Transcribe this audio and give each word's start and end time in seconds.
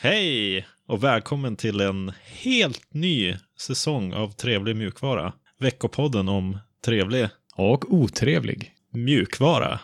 Hej 0.00 0.66
och 0.88 1.04
välkommen 1.04 1.56
till 1.56 1.80
en 1.80 2.12
helt 2.24 2.94
ny 2.94 3.36
säsong 3.60 4.12
av 4.12 4.30
Trevlig 4.30 4.76
mjukvara. 4.76 5.32
Veckopodden 5.60 6.28
om 6.28 6.58
trevlig 6.84 7.28
Och 7.56 7.92
otrevlig. 7.94 8.72
mjukvara. 8.92 9.80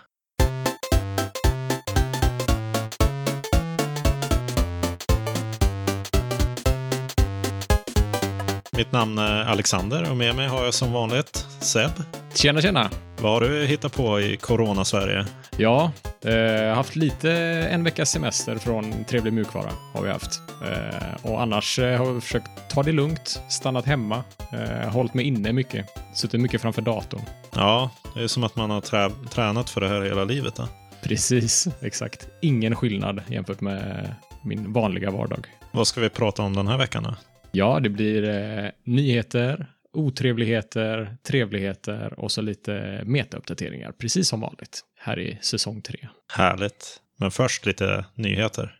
Mitt 8.77 8.93
namn 8.93 9.19
är 9.19 9.45
Alexander 9.45 10.11
och 10.11 10.17
med 10.17 10.37
mig 10.37 10.49
har 10.49 10.65
jag 10.65 10.75
som 10.75 10.93
vanligt 10.93 11.46
Seb. 11.61 11.91
Tjena, 12.35 12.61
tjena. 12.61 12.91
Vad 13.21 13.33
har 13.33 13.41
du 13.41 13.67
hittat 13.67 13.96
på 13.96 14.21
i 14.21 14.37
Corona-Sverige? 14.37 15.27
Ja, 15.57 15.93
eh, 16.25 16.75
haft 16.75 16.96
lite 16.96 17.32
en 17.70 17.84
veckas 17.84 18.11
semester 18.11 18.56
från 18.56 19.04
Trevlig 19.04 19.32
mjukvara 19.32 19.70
har 19.95 20.02
vi 20.02 20.11
haft. 20.11 20.41
Eh, 20.62 21.30
och 21.30 21.43
annars 21.43 21.79
eh, 21.79 21.98
har 21.98 22.12
vi 22.12 22.20
försökt 22.20 22.51
ta 22.70 22.82
det 22.82 22.92
lugnt, 22.92 23.42
stannat 23.48 23.87
hemma, 23.87 24.24
eh, 24.52 24.92
hållit 24.92 25.15
mig 25.15 25.24
inne 25.24 25.52
mycket, 25.52 25.87
suttit 26.15 26.41
mycket 26.41 26.60
framför 26.60 26.82
datorn. 26.82 27.23
Ja, 27.55 27.91
det 28.15 28.23
är 28.23 28.27
som 28.27 28.45
att 28.45 28.56
man 28.56 28.70
har 28.70 28.80
trä 28.80 29.10
tränat 29.30 29.70
för 29.70 29.80
det 29.80 29.88
här 29.88 30.02
hela 30.02 30.24
livet. 30.24 30.56
Då. 30.56 30.68
Precis, 31.02 31.68
exakt. 31.82 32.29
Ingen 32.43 32.77
skillnad 32.77 33.23
jämfört 33.29 33.60
med 33.60 34.15
min 34.43 34.73
vanliga 34.73 35.10
vardag. 35.10 35.46
Vad 35.73 35.87
ska 35.87 36.01
vi 36.01 36.09
prata 36.09 36.43
om 36.43 36.56
den 36.56 36.68
här 36.68 36.79
veckan 36.79 37.02
då? 37.02 37.15
Ja, 37.52 37.80
det 37.80 37.88
blir 37.88 38.29
eh, 38.29 38.70
nyheter, 38.84 39.66
otrevligheter, 39.93 41.16
trevligheter 41.29 42.20
och 42.20 42.32
så 42.32 42.43
lite 42.43 43.02
metauppdateringar, 43.04 43.93
precis 43.93 44.29
som 44.29 44.41
vanligt, 44.41 44.80
här 45.05 45.19
i 45.19 45.39
säsong 45.43 45.83
tre. 45.83 46.09
Härligt. 46.33 47.01
Men 47.17 47.31
först 47.31 47.67
lite 47.67 48.05
nyheter. 48.15 48.77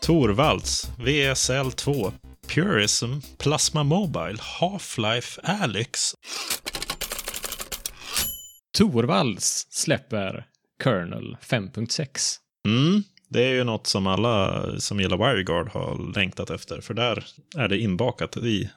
Torvalds, 0.00 0.90
VSL 0.98 1.72
2, 1.72 2.12
Purism, 2.54 3.18
Plasma 3.38 3.84
Mobile, 3.84 4.36
Half-Life 4.60 5.40
Alyx. 5.42 6.14
Torvalds 8.78 9.66
släpper 9.70 10.46
Kernel 10.84 11.36
5.6. 11.42 12.36
Mm, 12.68 13.02
det 13.30 13.42
är 13.44 13.52
ju 13.52 13.64
något 13.64 13.86
som 13.86 14.06
alla 14.06 14.64
som 14.78 15.00
gillar 15.00 15.16
WireGuard 15.16 15.68
har 15.68 16.14
längtat 16.14 16.50
efter, 16.50 16.80
för 16.80 16.94
där 16.94 17.24
är 17.56 17.68
det 17.68 17.78
inbakat 17.78 18.36
i 18.36 18.70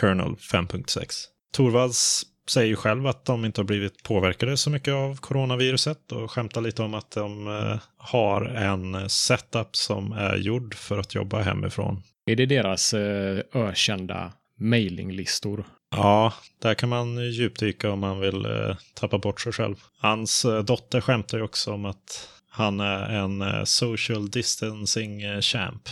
Kernel 0.00 0.34
5.6. 0.34 1.06
Torvalds 1.52 2.26
säger 2.50 2.68
ju 2.68 2.76
själv 2.76 3.06
att 3.06 3.24
de 3.24 3.44
inte 3.44 3.60
har 3.60 3.66
blivit 3.66 4.02
påverkade 4.02 4.56
så 4.56 4.70
mycket 4.70 4.94
av 4.94 5.16
coronaviruset 5.16 6.12
och 6.12 6.30
skämtar 6.30 6.60
lite 6.60 6.82
om 6.82 6.94
att 6.94 7.10
de 7.10 7.48
eh, 7.48 7.78
har 7.96 8.42
en 8.42 9.10
setup 9.10 9.76
som 9.76 10.12
är 10.12 10.36
gjord 10.36 10.74
för 10.74 10.98
att 10.98 11.14
jobba 11.14 11.42
hemifrån. 11.42 12.02
Är 12.26 12.36
det 12.36 12.46
deras 12.46 12.94
eh, 12.94 13.40
ökända 13.54 14.32
mailinglistor? 14.60 15.64
Ja, 15.90 16.32
där 16.62 16.74
kan 16.74 16.88
man 16.88 17.30
djupdyka 17.30 17.90
om 17.90 17.98
man 17.98 18.20
vill 18.20 18.44
eh, 18.44 18.76
tappa 18.94 19.18
bort 19.18 19.40
sig 19.40 19.52
själv. 19.52 19.76
Hans 19.98 20.46
dotter 20.64 21.00
skämtar 21.00 21.38
ju 21.38 21.44
också 21.44 21.72
om 21.72 21.84
att 21.84 22.28
han 22.58 22.80
är 22.80 23.08
en 23.08 23.42
eh, 23.42 23.64
social 23.64 24.30
distancing 24.30 25.22
eh, 25.22 25.40
champ. 25.40 25.88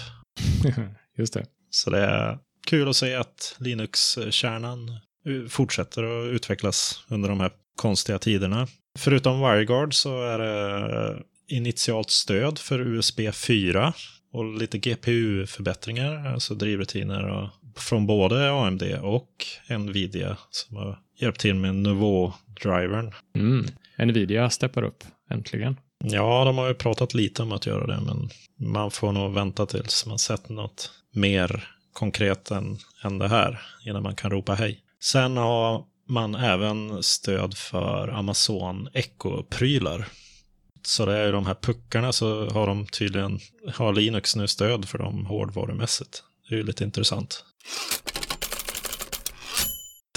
Just 1.18 1.34
det. 1.34 1.46
Så 1.70 1.90
det 1.90 1.98
är 2.00 2.38
kul 2.66 2.88
att 2.88 2.96
se 2.96 3.14
att 3.14 3.56
Linux-kärnan 3.58 4.98
u- 5.24 5.48
fortsätter 5.48 6.02
att 6.04 6.32
utvecklas 6.32 7.04
under 7.08 7.28
de 7.28 7.40
här 7.40 7.50
konstiga 7.76 8.18
tiderna. 8.18 8.66
Förutom 8.98 9.40
WireGuard 9.40 9.94
så 9.94 10.22
är 10.22 10.38
det 10.38 11.22
initialt 11.48 12.10
stöd 12.10 12.58
för 12.58 12.80
USB 12.80 13.20
4 13.34 13.92
och 14.32 14.44
lite 14.58 14.78
GPU-förbättringar, 14.78 16.26
alltså 16.26 16.54
drivrutiner 16.54 17.28
och, 17.28 17.48
från 17.76 18.06
både 18.06 18.50
AMD 18.52 18.82
och 19.02 19.28
Nvidia 19.70 20.36
som 20.50 20.76
har 20.76 20.98
hjälpt 21.20 21.40
till 21.40 21.54
med 21.54 21.74
Nouveau-drivern. 21.74 23.12
Mm. 23.36 23.66
Nvidia 23.98 24.50
steppar 24.50 24.82
upp, 24.82 25.04
äntligen. 25.30 25.76
Ja, 26.04 26.44
de 26.44 26.58
har 26.58 26.68
ju 26.68 26.74
pratat 26.74 27.14
lite 27.14 27.42
om 27.42 27.52
att 27.52 27.66
göra 27.66 27.86
det, 27.86 28.00
men 28.00 28.30
man 28.58 28.90
får 28.90 29.12
nog 29.12 29.34
vänta 29.34 29.66
tills 29.66 30.06
man 30.06 30.18
sett 30.18 30.48
något 30.48 30.90
mer 31.12 31.68
konkret 31.92 32.50
än, 32.50 32.78
än 33.04 33.18
det 33.18 33.28
här 33.28 33.62
innan 33.84 34.02
man 34.02 34.16
kan 34.16 34.30
ropa 34.30 34.54
hej. 34.54 34.80
Sen 35.00 35.36
har 35.36 35.84
man 36.08 36.34
även 36.34 37.02
stöd 37.02 37.56
för 37.56 38.08
Amazon 38.08 38.88
Echo-prylar. 38.92 40.06
Så 40.86 41.06
det 41.06 41.16
är 41.16 41.26
ju 41.26 41.32
de 41.32 41.46
här 41.46 41.54
puckarna 41.54 42.12
så 42.12 42.50
har 42.50 42.66
de 42.66 42.86
tydligen, 42.86 43.40
har 43.74 43.92
Linux 43.92 44.36
nu 44.36 44.48
stöd 44.48 44.88
för 44.88 44.98
dem 44.98 45.26
hårdvarumässigt. 45.26 46.22
Det 46.48 46.54
är 46.54 46.58
ju 46.58 46.64
lite 46.64 46.84
intressant. 46.84 47.44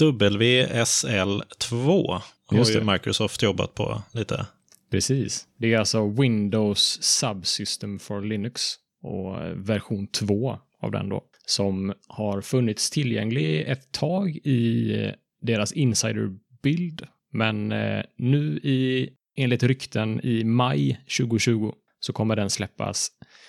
WSL2 0.02 2.20
har 2.46 2.70
ju. 2.70 2.84
Microsoft 2.84 3.42
jobbat 3.42 3.74
på 3.74 4.02
lite. 4.12 4.46
Precis. 4.90 5.48
Det 5.58 5.72
är 5.72 5.78
alltså 5.78 6.08
Windows 6.08 6.98
Subsystem 7.02 7.98
for 7.98 8.22
Linux 8.22 8.74
och 9.02 9.42
eh, 9.44 9.54
version 9.54 10.06
2 10.06 10.58
av 10.80 10.90
den 10.90 11.08
då, 11.08 11.24
som 11.46 11.94
har 12.08 12.40
funnits 12.40 12.90
tillgänglig 12.90 13.60
ett 13.60 13.92
tag 13.92 14.36
i 14.44 14.94
eh, 15.04 15.12
deras 15.40 15.72
insiderbild, 15.72 17.06
men 17.32 17.72
eh, 17.72 18.02
nu 18.16 18.56
i, 18.56 19.10
enligt 19.36 19.62
rykten 19.62 20.20
i 20.20 20.44
maj 20.44 21.00
2020 21.18 21.72
så 22.00 22.12
kommer 22.12 22.36
den 22.36 22.50
släppas 22.50 23.08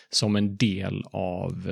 som 0.09 0.35
en 0.35 0.57
del 0.57 1.03
av 1.11 1.71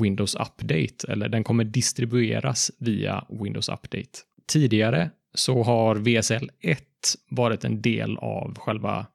Windows 0.00 0.34
Update, 0.34 1.12
eller 1.12 1.28
den 1.28 1.44
kommer 1.44 1.64
distribueras 1.64 2.70
via 2.78 3.26
Windows 3.28 3.68
Update. 3.68 4.10
Tidigare 4.46 5.10
så 5.34 5.62
har 5.62 5.96
VSL 5.96 6.50
1 6.60 6.82
varit 7.30 7.64
en 7.64 7.82
del 7.82 8.16
av 8.16 8.58
själva 8.58 9.06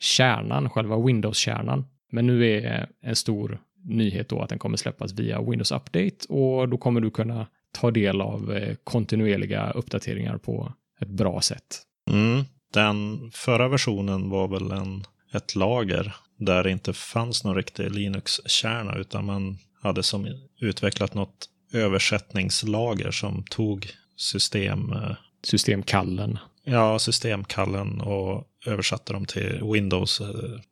kärnan, 0.00 0.70
själva 0.70 0.98
Windows-kärnan. 1.06 1.84
Men 2.12 2.26
nu 2.26 2.50
är 2.50 2.80
eh, 2.80 3.10
en 3.10 3.16
stor 3.16 3.58
nyhet 3.84 4.28
då 4.28 4.40
att 4.40 4.48
den 4.48 4.58
kommer 4.58 4.76
släppas 4.76 5.12
via 5.12 5.42
Windows 5.42 5.72
Update 5.72 6.16
och 6.28 6.68
då 6.68 6.78
kommer 6.78 7.00
du 7.00 7.10
kunna 7.10 7.46
ta 7.72 7.90
del 7.90 8.20
av 8.20 8.52
eh, 8.52 8.76
kontinuerliga 8.84 9.70
uppdateringar 9.70 10.38
på 10.38 10.72
ett 11.00 11.08
bra 11.08 11.40
sätt. 11.40 11.82
Mm. 12.10 12.44
Den 12.72 13.30
förra 13.34 13.68
versionen 13.68 14.30
var 14.30 14.48
väl 14.48 14.72
en, 14.72 15.04
ett 15.32 15.54
lager 15.54 16.14
där 16.38 16.62
det 16.62 16.70
inte 16.70 16.92
fanns 16.92 17.44
någon 17.44 17.56
riktig 17.56 17.90
Linux-kärna 17.90 18.96
utan 18.96 19.24
man 19.24 19.58
hade 19.82 20.02
som 20.02 20.26
utvecklat 20.60 21.14
något 21.14 21.48
översättningslager 21.72 23.10
som 23.10 23.44
tog 23.50 23.88
system, 24.16 24.92
eh, 24.92 25.16
Systemkallen. 25.46 26.38
ja, 26.64 26.98
systemkallen 26.98 28.00
och 28.00 28.44
översatte 28.66 29.12
dem 29.12 29.24
till 29.26 29.60
Windows 29.72 30.20
eh, 30.20 30.26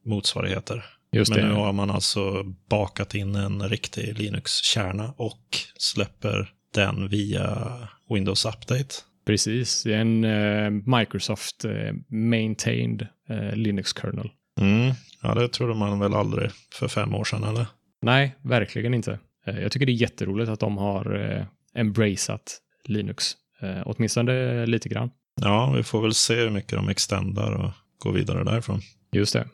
motsvarigheter. 0.04 0.84
Just 1.12 1.30
Men 1.30 1.40
det. 1.40 1.48
nu 1.48 1.54
har 1.54 1.72
man 1.72 1.90
alltså 1.90 2.42
bakat 2.70 3.14
in 3.14 3.34
en 3.34 3.68
riktig 3.68 4.18
Linux-kärna 4.18 5.14
och 5.16 5.56
släpper 5.76 6.50
den 6.74 7.08
via 7.08 7.78
Windows 8.10 8.44
Update. 8.44 8.94
Precis. 9.26 9.82
Det 9.82 9.94
är 9.94 9.98
en 9.98 10.24
eh, 10.24 10.96
Microsoft 10.98 11.64
eh, 11.64 11.92
maintained 12.08 13.06
eh, 13.28 13.54
Linux 13.56 13.94
kernel. 13.96 14.30
Mm. 14.60 14.92
Ja, 15.22 15.34
det 15.34 15.48
trodde 15.48 15.74
man 15.74 15.98
väl 16.00 16.14
aldrig 16.14 16.50
för 16.74 16.88
fem 16.88 17.14
år 17.14 17.24
sedan, 17.24 17.44
eller? 17.44 17.66
Nej, 18.02 18.36
verkligen 18.42 18.94
inte. 18.94 19.18
Eh, 19.46 19.60
jag 19.60 19.72
tycker 19.72 19.86
det 19.86 19.92
är 19.92 19.94
jätteroligt 19.94 20.50
att 20.50 20.60
de 20.60 20.78
har 20.78 21.30
eh, 21.30 21.44
embraceat 21.80 22.58
Linux. 22.84 23.32
Eh, 23.62 23.82
åtminstone 23.86 24.66
lite 24.66 24.88
grann. 24.88 25.10
Ja, 25.40 25.72
vi 25.76 25.82
får 25.82 26.02
väl 26.02 26.14
se 26.14 26.34
hur 26.34 26.50
mycket 26.50 26.72
de 26.72 26.88
extendar 26.88 27.52
och 27.52 27.70
går 27.98 28.12
vidare 28.12 28.44
därifrån. 28.44 28.80
Just 29.12 29.32
det. 29.32 29.48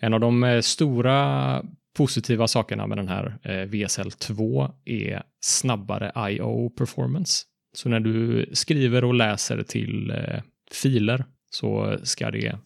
En 0.00 0.14
av 0.14 0.20
de 0.20 0.44
eh, 0.44 0.60
stora 0.60 1.62
positiva 1.96 2.48
sakerna 2.48 2.86
med 2.86 2.98
den 2.98 3.08
här 3.08 3.38
eh, 3.42 3.50
VSL2 3.50 4.70
är 4.84 5.22
snabbare 5.40 6.30
I.O. 6.30 6.70
performance. 6.70 7.44
Så 7.74 7.88
när 7.88 8.00
du 8.00 8.46
skriver 8.52 9.04
och 9.04 9.14
läser 9.14 9.62
till 9.62 10.10
eh, 10.10 10.42
filer 10.72 11.24
så 11.50 11.98
ska 12.02 12.30
det 12.30 12.58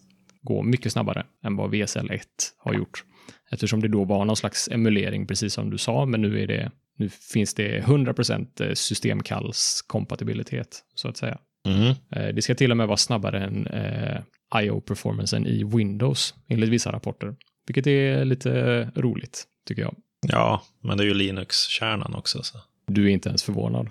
gå 0.43 0.63
mycket 0.63 0.93
snabbare 0.93 1.27
än 1.45 1.57
vad 1.57 1.75
VSL1 1.75 2.21
har 2.59 2.75
gjort. 2.75 3.05
Eftersom 3.51 3.81
det 3.81 3.89
då 3.89 4.05
var 4.05 4.25
någon 4.25 4.37
slags 4.37 4.69
emulering, 4.69 5.27
precis 5.27 5.55
som 5.55 5.71
du 5.71 5.79
sa, 5.79 6.07
men 6.07 6.23
nu, 6.23 6.43
är 6.43 6.47
det, 6.47 6.71
nu 6.97 7.09
finns 7.09 7.55
det 7.55 7.81
100% 7.81 8.75
systemkallskompatibilitet, 8.75 10.83
så 10.95 11.09
att 11.09 11.17
säga. 11.17 11.39
Mm. 11.69 11.89
Eh, 12.13 12.35
Det 12.35 12.43
ska 12.43 12.55
till 12.55 12.71
och 12.71 12.77
med 12.77 12.87
vara 12.87 12.97
snabbare 12.97 13.45
än 13.45 13.67
eh, 13.67 14.21
IO-performancen 14.63 15.47
i 15.47 15.65
Windows, 15.65 16.35
enligt 16.49 16.71
vissa 16.71 16.93
rapporter. 16.93 17.35
Vilket 17.67 17.87
är 17.87 18.25
lite 18.25 18.51
roligt, 18.95 19.45
tycker 19.69 19.83
jag. 19.83 19.97
Ja, 20.29 20.63
men 20.83 20.99
det 20.99 21.05
är 21.05 21.07
ju 21.07 21.15
Linux-kärnan 21.15 22.15
också. 22.15 22.43
Så. 22.43 22.59
Du 22.87 23.05
är 23.05 23.09
inte 23.09 23.29
ens 23.29 23.43
förvånad. 23.43 23.89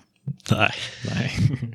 Nej. 0.50 0.70
Nej. 1.14 1.32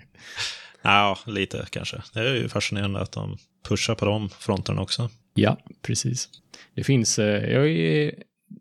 Ja, 0.83 1.17
lite 1.25 1.65
kanske. 1.69 2.01
Det 2.13 2.19
är 2.19 2.35
ju 2.35 2.49
fascinerande 2.49 2.99
att 2.99 3.11
de 3.11 3.37
pushar 3.69 3.95
på 3.95 4.05
de 4.05 4.29
fronterna 4.29 4.81
också. 4.81 5.09
Ja, 5.33 5.57
precis. 5.81 6.29
Det 6.75 6.83
finns, 6.83 7.19
eh, 7.19 7.51
jag 7.51 7.69
är 7.69 8.13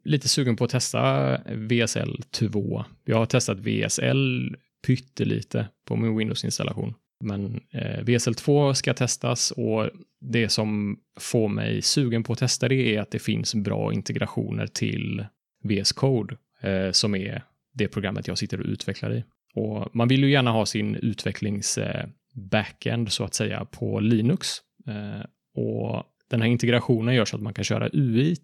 lite 0.05 0.29
sugen 0.29 0.57
på 0.57 0.65
att 0.65 0.71
testa 0.71 1.37
VSL 1.47 2.23
2. 2.31 2.85
Jag 3.05 3.17
har 3.17 3.27
testat 3.27 3.59
VSL 3.59 4.57
pyttelite 4.87 5.69
på 5.85 5.97
min 5.97 6.17
Windows-installation. 6.17 6.95
Men 7.25 7.61
eh, 7.71 8.05
VSL 8.05 8.35
2 8.35 8.75
ska 8.75 8.95
testas 8.95 9.51
och 9.51 9.91
det 10.21 10.49
som 10.49 10.99
får 11.21 11.49
mig 11.49 11.83
sugen 11.83 12.23
på 12.23 12.33
att 12.33 12.39
testa 12.39 12.69
det 12.69 12.97
är 12.97 13.01
att 13.01 13.11
det 13.11 13.19
finns 13.19 13.55
bra 13.55 13.93
integrationer 13.93 14.67
till 14.67 15.25
VS 15.63 15.93
Code 15.93 16.37
eh, 16.61 16.91
som 16.91 17.15
är 17.15 17.43
det 17.75 17.89
programmet 17.89 18.29
jag 18.29 18.39
sitter 18.39 18.61
och 18.61 18.67
utvecklar 18.67 19.15
i. 19.15 19.25
Och 19.55 19.89
man 19.93 20.09
vill 20.09 20.25
ju 20.25 20.31
gärna 20.31 20.51
ha 20.51 20.67
sin 20.67 20.97
utvecklings 20.97 21.79
eh, 21.79 22.07
backend 22.35 23.13
så 23.13 23.25
att 23.25 23.35
säga 23.35 23.65
på 23.65 24.01
Linux. 24.01 24.49
Eh, 24.87 25.27
och 25.55 26.05
den 26.29 26.43
här 26.43 26.49
integrationen 26.49 27.15
gör 27.15 27.25
så 27.25 27.37
att 27.37 27.43
man 27.43 27.55
kan 27.55 27.65
köra 27.65 27.89
UI 27.93 28.37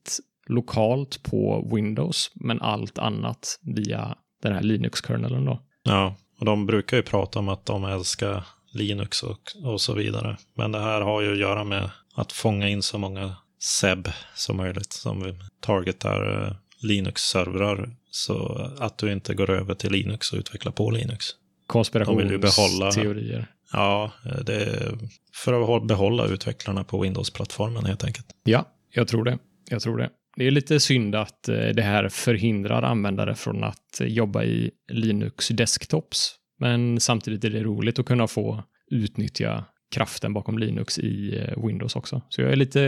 lokalt 0.47 1.23
på 1.23 1.69
Windows, 1.75 2.31
men 2.35 2.61
allt 2.61 2.99
annat 2.99 3.59
via 3.63 4.17
den 4.43 4.53
här 4.53 4.63
Linux-kernelen 4.63 5.45
då. 5.45 5.61
Ja, 5.83 6.17
och 6.39 6.47
de 6.47 6.67
brukar 6.67 6.97
ju 6.97 7.03
prata 7.03 7.39
om 7.39 7.49
att 7.49 7.67
de 7.67 7.85
älskar 7.85 8.45
Linux 8.73 9.23
och, 9.23 9.41
och 9.65 9.81
så 9.81 9.95
vidare. 9.95 10.37
Men 10.55 10.73
det 10.73 10.81
här 10.81 11.01
har 11.01 11.23
ju 11.23 11.33
att 11.33 11.39
göra 11.39 11.65
med 11.65 11.91
att 12.15 12.33
fånga 12.33 12.69
in 12.69 12.83
så 12.83 12.99
många 12.99 13.37
SEB 13.59 14.09
som 14.35 14.57
möjligt 14.57 14.93
som 14.93 15.23
vi 15.23 15.35
targetar 15.61 16.47
eh, 16.47 16.53
Linux-servrar 16.83 17.97
så 18.11 18.69
att 18.79 18.99
du 18.99 19.13
inte 19.13 19.35
går 19.35 19.51
över 19.51 19.75
till 19.75 19.93
Linux 19.93 20.33
och 20.33 20.39
utvecklar 20.39 20.73
på 20.73 20.91
Linux. 20.91 21.27
Konspirationsteorier. 21.67 23.47
Ja, 23.73 24.13
det 24.47 24.55
är 24.55 24.99
för 25.35 25.77
att 25.77 25.87
behålla 25.87 26.27
utvecklarna 26.27 26.85
på 26.85 27.03
Windows-plattformen 27.03 27.85
helt 27.85 28.05
enkelt. 28.05 28.27
Ja, 28.45 28.65
jag 28.91 29.09
tror 29.09 29.25
det. 29.25 29.39
Jag 29.71 29.83
tror 29.83 29.99
det. 29.99 30.11
Det 30.37 30.47
är 30.47 30.51
lite 30.51 30.81
synd 30.81 31.15
att 31.15 31.49
eh, 31.49 31.69
det 31.69 31.83
här 31.83 32.09
förhindrar 32.09 32.83
användare 32.83 33.35
från 33.35 33.65
att 33.65 34.01
jobba 34.01 34.45
i 34.45 34.71
Linux 34.93 35.49
desktops. 35.49 36.35
Men 36.59 37.01
samtidigt 37.01 37.45
är 37.45 37.51
det 37.51 37.63
roligt 37.63 37.99
att 37.99 38.07
kunna 38.07 38.27
få 38.27 38.65
utnyttja 38.91 39.65
kraften 39.95 40.33
bakom 40.33 40.59
Linux 40.59 40.99
i 40.99 41.39
eh, 41.39 41.67
Windows 41.67 41.97
också. 41.97 42.23
Så 42.29 42.43
jag 42.43 42.53
är 42.53 42.57
lite, 42.57 42.81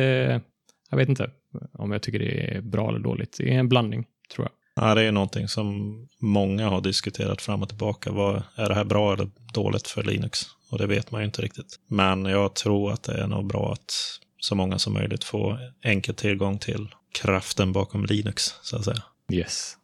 jag 0.91 0.97
vet 0.97 1.09
inte 1.09 1.31
om 1.73 1.93
jag 1.93 2.03
tycker 2.03 2.19
det 2.19 2.56
är 2.56 2.61
bra 2.61 2.89
eller 2.89 2.99
dåligt. 2.99 3.37
Det 3.39 3.55
är 3.55 3.59
en 3.59 3.69
blandning, 3.69 4.05
tror 4.35 4.47
jag. 4.47 4.85
Ja, 4.85 4.94
det 4.94 5.03
är 5.03 5.12
någonting 5.12 5.49
som 5.49 5.97
många 6.21 6.69
har 6.69 6.81
diskuterat 6.81 7.43
fram 7.43 7.62
och 7.62 7.69
tillbaka. 7.69 8.12
Vad, 8.12 8.43
är 8.56 8.69
det 8.69 8.75
här 8.75 8.85
bra 8.85 9.12
eller 9.12 9.29
dåligt 9.55 9.89
för 9.89 10.03
Linux? 10.03 10.41
Och 10.71 10.79
det 10.79 10.87
vet 10.87 11.11
man 11.11 11.21
ju 11.21 11.25
inte 11.25 11.43
riktigt. 11.43 11.81
Men 11.89 12.25
jag 12.25 12.55
tror 12.55 12.93
att 12.93 13.03
det 13.03 13.23
är 13.23 13.27
nog 13.27 13.47
bra 13.47 13.73
att 13.73 13.93
så 14.41 14.55
många 14.55 14.79
som 14.79 14.93
möjligt 14.93 15.25
får 15.25 15.59
enkel 15.83 16.15
tillgång 16.15 16.59
till 16.59 16.89
kraften 17.12 17.72
bakom 17.72 18.05
Linux, 18.05 18.55
så 18.62 18.76
att 18.76 18.84
säga. 18.84 19.02
Yes. 19.32 19.76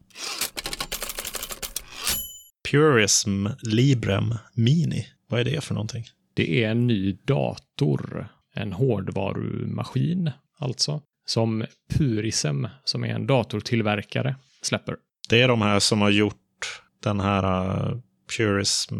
Purism 2.71 3.47
Librem 3.63 4.35
Mini. 4.55 5.07
Vad 5.29 5.41
är 5.41 5.45
det 5.45 5.65
för 5.65 5.75
någonting? 5.75 6.05
Det 6.35 6.65
är 6.65 6.71
en 6.71 6.87
ny 6.87 7.13
dator. 7.13 8.29
En 8.55 8.73
hårdvarumaskin, 8.73 10.31
alltså. 10.59 11.03
Som 11.27 11.65
Purism, 11.95 12.65
som 12.85 13.05
är 13.05 13.09
en 13.09 13.27
datortillverkare, 13.27 14.37
släpper. 14.63 14.97
Det 15.29 15.43
är 15.43 15.49
de 15.49 15.63
här 15.63 15.81
som 15.81 16.01
har 16.01 16.11
gjort 16.11 16.83
den 17.03 17.21
här 17.21 17.79
uh, 17.93 17.99
Purism 18.37 18.95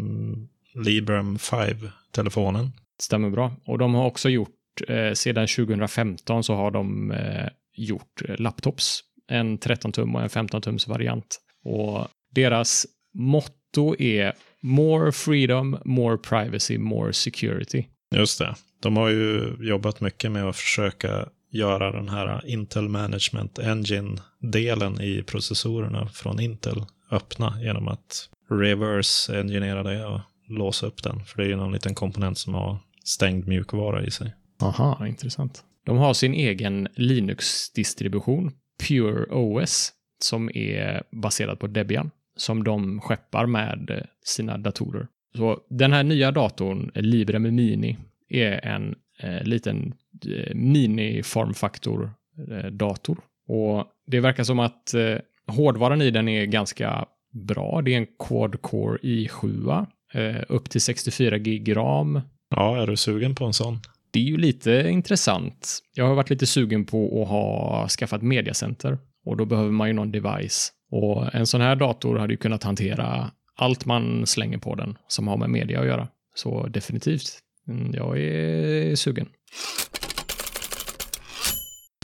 Librem 0.75 1.37
5-telefonen. 1.37 2.73
Stämmer 2.99 3.31
bra. 3.31 3.53
Och 3.65 3.79
de 3.79 3.95
har 3.95 4.07
också 4.07 4.29
gjort, 4.29 4.51
eh, 4.89 5.13
sedan 5.13 5.47
2015 5.47 6.45
så 6.45 6.55
har 6.55 6.71
de 6.71 7.11
eh, 7.11 7.49
gjort 7.75 8.23
laptops. 8.39 9.01
En 9.29 9.59
13-tum 9.59 10.15
och 10.15 10.23
en 10.23 10.29
15-tums 10.29 10.89
variant. 10.89 11.41
Och 11.65 12.09
deras 12.31 12.87
motto 13.15 13.97
är 13.99 14.35
More 14.65 15.13
freedom, 15.13 15.79
more 15.85 16.17
privacy, 16.17 16.79
more 16.79 17.13
security. 17.13 17.87
Just 18.15 18.39
det. 18.39 18.55
De 18.81 18.97
har 18.97 19.09
ju 19.09 19.57
jobbat 19.61 20.01
mycket 20.01 20.31
med 20.31 20.49
att 20.49 20.57
försöka 20.57 21.29
göra 21.51 21.93
den 21.93 22.09
här 22.09 22.47
Intel 22.47 22.89
Management 22.89 23.59
Engine-delen 23.59 25.01
i 25.01 25.23
processorerna 25.23 26.09
från 26.09 26.41
Intel 26.41 26.85
öppna 27.11 27.63
genom 27.63 27.89
att 27.89 28.29
reverse 28.51 29.41
engineera 29.41 29.83
det 29.83 30.07
och 30.07 30.21
låsa 30.49 30.87
upp 30.87 31.03
den. 31.03 31.25
För 31.25 31.37
det 31.37 31.45
är 31.45 31.49
ju 31.49 31.57
någon 31.57 31.73
liten 31.73 31.95
komponent 31.95 32.39
som 32.39 32.55
har 32.55 32.79
stängd 33.05 33.49
mjukvara 33.49 34.03
i 34.03 34.11
sig. 34.11 34.35
Aha, 34.63 35.07
intressant. 35.07 35.65
De 35.85 35.99
har 35.99 36.15
sin 36.15 36.35
egen 36.35 36.89
Linux-distribution, 36.95 38.53
Pure 38.89 39.25
OS, 39.31 39.93
som 40.19 40.51
är 40.55 41.03
baserad 41.11 41.59
på 41.59 41.67
Debian, 41.67 42.11
som 42.37 42.65
de 42.65 43.01
skeppar 43.01 43.47
med 43.47 44.07
sina 44.25 44.59
datorer. 44.59 45.07
Så 45.37 45.61
den 45.71 45.93
här 45.93 46.03
nya 46.03 46.31
datorn, 46.31 46.91
Librem 46.95 47.43
Mini, 47.55 47.97
är 48.29 48.67
en 48.67 48.95
eh, 49.21 49.43
liten 49.43 49.95
eh, 50.27 50.55
mini-formfaktor-dator. 50.55 53.19
Eh, 53.19 53.25
Och 53.55 53.87
det 54.07 54.21
verkar 54.21 54.45
som 54.45 54.59
att 54.59 54.95
eh, 54.95 55.17
hårdvaran 55.47 56.03
i 56.03 56.11
den 56.11 56.29
är 56.29 56.45
ganska 56.45 57.07
bra. 57.33 57.83
Det 57.83 57.95
är 57.95 57.99
en 57.99 58.07
Quad-Core 58.07 58.99
i7, 59.03 59.87
eh, 60.15 60.43
upp 60.49 60.71
till 60.71 60.81
64 60.81 61.39
gig 61.39 61.77
ram. 61.77 62.21
Ja, 62.51 62.83
är 62.83 62.87
du 62.87 62.97
sugen 62.97 63.35
på 63.35 63.45
en 63.45 63.53
sån? 63.53 63.79
Det 64.15 64.21
är 64.21 64.25
ju 64.25 64.37
lite 64.37 64.89
intressant. 64.89 65.79
Jag 65.95 66.07
har 66.07 66.15
varit 66.15 66.31
lite 66.31 66.47
sugen 66.47 66.85
på 66.85 67.23
att 67.23 67.29
ha 67.29 67.89
skaffat 67.89 68.23
mediacenter 68.23 68.99
och 69.25 69.37
då 69.37 69.45
behöver 69.45 69.71
man 69.71 69.89
ju 69.89 69.95
någon 69.95 70.13
device. 70.13 70.73
Och 70.91 71.35
en 71.35 71.47
sån 71.47 71.61
här 71.61 71.77
dator 71.77 72.19
hade 72.19 72.33
ju 72.33 72.37
kunnat 72.37 72.63
hantera 72.63 73.31
allt 73.57 73.85
man 73.85 74.27
slänger 74.27 74.59
på 74.59 74.75
den 74.75 74.99
som 75.09 75.29
har 75.29 75.37
med 75.37 75.51
media 75.51 75.81
att 75.81 75.87
göra. 75.87 76.09
Så 76.35 76.67
definitivt, 76.67 77.39
mm, 77.69 77.95
jag 77.95 78.19
är 78.19 78.97
sugen. 78.97 79.29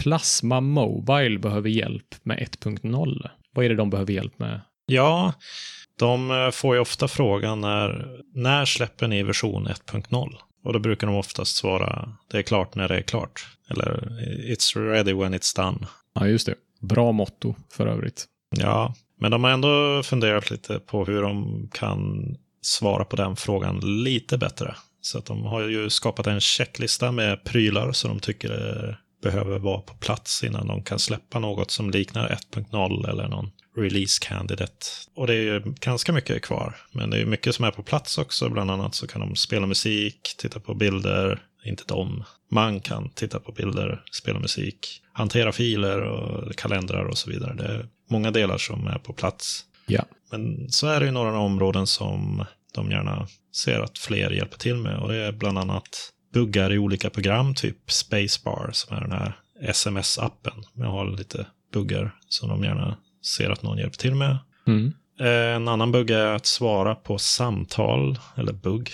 Plasma 0.03 0.61
Mobile 0.61 1.39
behöver 1.39 1.69
hjälp 1.69 2.15
med 2.23 2.39
1.0. 2.39 3.29
Vad 3.55 3.65
är 3.65 3.69
det 3.69 3.77
de 3.77 3.91
behöver 3.91 4.13
hjälp 4.13 4.39
med? 4.39 4.61
Ja, 4.87 5.33
de 5.99 6.31
eh, 6.31 6.51
får 6.51 6.75
ju 6.75 6.81
ofta 6.81 7.09
frågan 7.09 7.61
när, 7.61 8.19
när 8.35 8.65
släpper 8.65 9.09
ni 9.09 9.23
version 9.23 9.69
1.0? 9.69 10.31
Och 10.65 10.73
då 10.73 10.79
brukar 10.79 11.07
de 11.07 11.17
oftast 11.17 11.57
svara 11.57 12.13
det 12.31 12.39
är 12.39 12.43
klart 12.43 12.75
när 12.75 12.89
det 12.89 12.97
är 12.97 13.03
klart. 13.03 13.47
Eller 13.71 14.19
it's 14.53 14.91
ready 14.91 15.13
when 15.13 15.35
it's 15.35 15.57
done. 15.57 15.87
Ja, 16.15 16.27
just 16.27 16.47
det. 16.47 16.55
Bra 16.81 17.13
motto 17.13 17.55
för 17.73 17.87
övrigt. 17.87 18.27
Ja, 18.57 18.95
men 19.21 19.31
de 19.31 19.45
har 19.45 19.51
ändå 19.51 20.03
funderat 20.03 20.51
lite 20.51 20.79
på 20.79 21.05
hur 21.05 21.23
de 21.23 21.69
kan 21.73 22.37
svara 22.63 23.05
på 23.05 23.17
den 23.17 23.37
frågan 23.37 24.03
lite 24.05 24.39
bättre. 24.39 24.75
Så 25.01 25.19
att 25.19 25.27
de 25.27 25.43
har 25.43 25.69
ju 25.69 25.91
skapat 25.91 26.27
en 26.27 26.41
checklista 26.41 27.13
med 27.13 27.45
prylar 27.45 27.93
som 27.93 28.11
de 28.11 28.21
tycker 28.21 28.99
behöver 29.23 29.59
vara 29.59 29.81
på 29.81 29.95
plats 29.95 30.45
innan 30.45 30.67
de 30.67 30.83
kan 30.83 30.99
släppa 30.99 31.39
något 31.39 31.71
som 31.71 31.91
liknar 31.91 32.29
1.0 32.55 33.11
eller 33.11 33.29
någon 33.29 33.51
release 33.77 34.27
candidate. 34.27 34.87
Och 35.15 35.27
det 35.27 35.35
är 35.35 35.43
ju 35.43 35.63
ganska 35.81 36.13
mycket 36.13 36.43
kvar, 36.43 36.77
men 36.93 37.11
det 37.11 37.21
är 37.21 37.27
mycket 37.27 37.55
som 37.55 37.65
är 37.65 37.71
på 37.71 37.83
plats 37.83 38.19
också. 38.19 38.49
Bland 38.49 38.71
annat 38.71 38.95
så 38.95 39.07
kan 39.07 39.21
de 39.21 39.37
spela 39.37 39.67
musik, 39.67 40.35
titta 40.39 40.61
på 40.61 40.75
bilder, 40.75 41.43
inte 41.65 41.85
de. 41.87 42.25
Man 42.51 42.81
kan 42.81 43.11
titta 43.11 43.41
på 43.41 43.53
bilder, 43.53 44.03
spela 44.13 44.39
musik, 44.39 45.03
hantera 45.13 45.53
filer 45.53 46.01
och 46.01 46.57
kalendrar 46.57 47.05
och 47.05 47.19
så 47.19 47.31
vidare. 47.31 47.55
Det 47.55 47.65
är 47.65 47.89
många 48.11 48.31
delar 48.31 48.59
som 48.59 48.87
är 48.87 48.99
på 48.99 49.13
plats. 49.13 49.65
Ja. 49.87 50.05
Men 50.31 50.73
så 50.73 50.87
är 50.87 51.01
det 51.01 51.07
ju 51.07 51.13
några 51.13 51.39
områden 51.39 51.87
som 51.87 52.45
de 52.75 52.91
gärna 52.91 53.29
ser 53.57 53.81
att 53.81 53.99
fler 53.99 54.31
hjälper 54.31 54.59
till 54.59 54.77
med 54.77 54.99
och 54.99 55.09
det 55.09 55.17
är 55.17 55.33
bland 55.33 55.59
annat 55.59 56.13
buggar 56.33 56.73
i 56.73 56.79
olika 56.79 57.11
program, 57.11 57.55
typ 57.55 57.91
Spacebar 57.91 58.71
som 58.73 58.97
är 58.97 59.01
den 59.01 59.13
här 59.13 59.33
sms-appen. 59.63 60.65
Jag 60.75 60.91
har 60.91 61.17
lite 61.17 61.47
buggar 61.73 62.15
som 62.29 62.49
de 62.49 62.65
gärna 62.65 62.97
ser 63.23 63.51
att 63.51 63.63
någon 63.63 63.79
hjälper 63.79 63.99
till 63.99 64.15
med. 64.15 64.39
Mm. 64.67 64.93
En 65.21 65.69
annan 65.69 65.93
bugg 65.93 66.11
är 66.11 66.27
att 66.27 66.47
svara 66.47 66.95
på 66.95 67.19
samtal, 67.19 68.19
eller 68.37 68.53
bugg, 68.53 68.91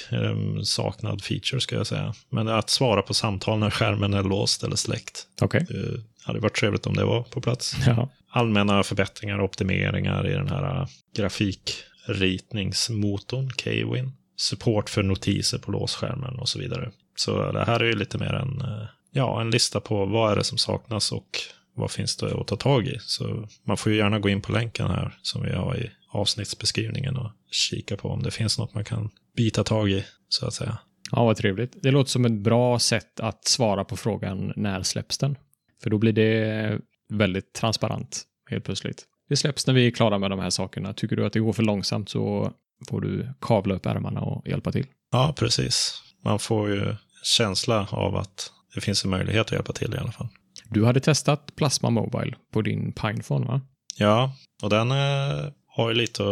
saknad 0.63 1.23
feature 1.23 1.61
ska 1.61 1.77
jag 1.77 1.87
säga. 1.87 2.15
Men 2.31 2.49
att 2.49 2.71
svara 2.71 3.03
på 3.03 3.15
samtal 3.15 3.59
när 3.59 3.71
skärmen 3.71 4.15
är 4.15 4.23
låst 4.23 4.65
eller 4.65 4.77
släckt. 4.77 5.27
Okay. 5.41 5.61
Det 5.61 6.01
hade 6.25 6.41
varit 6.41 6.57
trevligt 6.57 6.87
om 6.87 6.95
det 6.95 7.05
var 7.05 7.23
på 7.23 7.41
plats. 7.41 7.77
Ja. 7.87 8.09
Allmänna 8.31 8.83
förbättringar 8.83 9.39
och 9.39 9.45
optimeringar 9.45 10.29
i 10.29 10.33
den 10.33 10.49
här 10.49 10.89
grafikritningsmotorn, 11.17 13.51
Kwin. 13.51 14.13
Support 14.37 14.91
för 14.91 15.03
notiser 15.03 15.59
på 15.59 15.71
låsskärmen 15.71 16.39
och 16.39 16.49
så 16.49 16.59
vidare. 16.59 16.91
Så 17.17 17.53
det 17.53 17.65
här 17.65 17.81
är 17.81 17.85
ju 17.85 17.97
lite 17.97 18.19
mer 18.19 18.35
en, 18.35 18.63
ja, 19.11 19.41
en 19.41 19.51
lista 19.51 19.81
på 19.81 20.07
vad 20.07 20.33
är 20.33 20.37
det 20.37 20.45
som 20.45 20.59
saknas 20.59 21.13
och 21.13 21.29
vad 21.77 21.91
finns 21.91 22.17
det 22.17 22.41
att 22.41 22.47
ta 22.47 22.57
tag 22.57 22.87
i? 22.87 22.99
Så 23.01 23.49
man 23.65 23.77
får 23.77 23.93
ju 23.93 23.99
gärna 23.99 24.19
gå 24.19 24.29
in 24.29 24.41
på 24.41 24.53
länken 24.53 24.87
här 24.87 25.19
som 25.23 25.43
vi 25.43 25.53
har 25.53 25.77
i 25.77 25.91
avsnittsbeskrivningen 26.11 27.17
och 27.17 27.31
kika 27.51 27.97
på 27.97 28.09
om 28.09 28.23
det 28.23 28.31
finns 28.31 28.59
något 28.59 28.75
man 28.75 28.85
kan 28.85 29.11
bita 29.37 29.65
tag 29.65 29.91
i, 29.91 30.05
så 30.29 30.47
att 30.47 30.55
säga. 30.55 30.79
Ja, 31.13 31.25
vad 31.25 31.37
trevligt. 31.37 31.83
Det 31.83 31.91
låter 31.91 32.11
som 32.11 32.25
ett 32.25 32.33
bra 32.33 32.79
sätt 32.79 33.21
att 33.21 33.45
svara 33.45 33.85
på 33.85 33.97
frågan 33.97 34.53
när 34.57 34.83
släpps 34.83 35.19
den? 35.19 35.37
För 35.83 35.91
då 35.91 35.99
blir 35.99 36.13
det 36.13 36.79
väldigt 37.09 37.53
transparent 37.53 38.23
helt 38.51 38.65
plötsligt. 38.65 39.05
Det 39.29 39.37
släpps 39.37 39.67
när 39.67 39.75
vi 39.75 39.87
är 39.87 39.91
klara 39.91 40.19
med 40.19 40.31
de 40.31 40.41
här 40.41 40.51
sakerna. 40.51 40.93
Tycker 40.93 41.17
du 41.17 41.27
att 41.27 41.33
det 41.33 41.41
går 41.41 41.53
för 41.53 41.63
långsamt 41.63 42.09
så 42.09 42.53
får 42.89 43.01
du 43.01 43.29
kavla 43.41 43.75
upp 43.75 43.87
ärmarna 43.87 44.21
och 44.21 44.49
hjälpa 44.49 44.73
till. 44.73 44.87
Ja, 45.13 45.35
precis. 45.37 46.03
Man 46.25 46.39
får 46.39 46.71
ju 46.71 46.95
känsla 47.23 47.89
av 47.91 48.17
att 48.17 48.53
det 48.75 48.81
finns 48.81 49.05
en 49.05 49.11
möjlighet 49.11 49.47
att 49.47 49.53
hjälpa 49.53 49.73
till 49.73 49.95
i 49.95 49.99
alla 49.99 50.13
fall. 50.13 50.29
Du 50.71 50.85
hade 50.85 51.01
testat 51.01 51.57
Plasma 51.57 51.91
Mobile 51.91 52.35
på 52.53 52.63
din 52.63 52.93
Pinephone, 52.93 53.47
va? 53.47 53.61
Ja, 53.97 54.33
och 54.63 54.71
den 54.71 54.91
eh, 54.91 55.45
har 55.69 55.89
ju 55.89 55.95
lite 55.95 56.23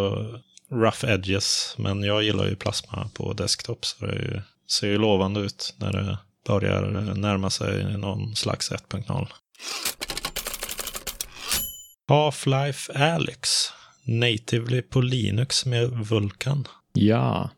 rough 0.71 1.05
edges, 1.05 1.75
men 1.79 2.03
jag 2.03 2.23
gillar 2.23 2.47
ju 2.47 2.57
Plasma 2.57 3.11
på 3.15 3.33
desktop, 3.33 3.85
så 3.85 4.07
det 4.07 4.13
ju, 4.13 4.41
ser 4.71 4.87
ju 4.89 4.99
lovande 4.99 5.41
ut 5.41 5.75
när 5.79 5.93
det 5.93 6.19
börjar 6.47 7.15
närma 7.15 7.51
sig 7.51 7.97
någon 7.99 8.37
slags 8.37 8.73
1.0. 8.73 9.27
Half-Life 12.09 12.91
Alyx, 13.15 13.51
natively 14.05 14.83
på 14.83 15.01
Linux 15.01 15.67
med 15.67 15.91
Vulkan. 15.91 16.69
Ja. 16.93 17.51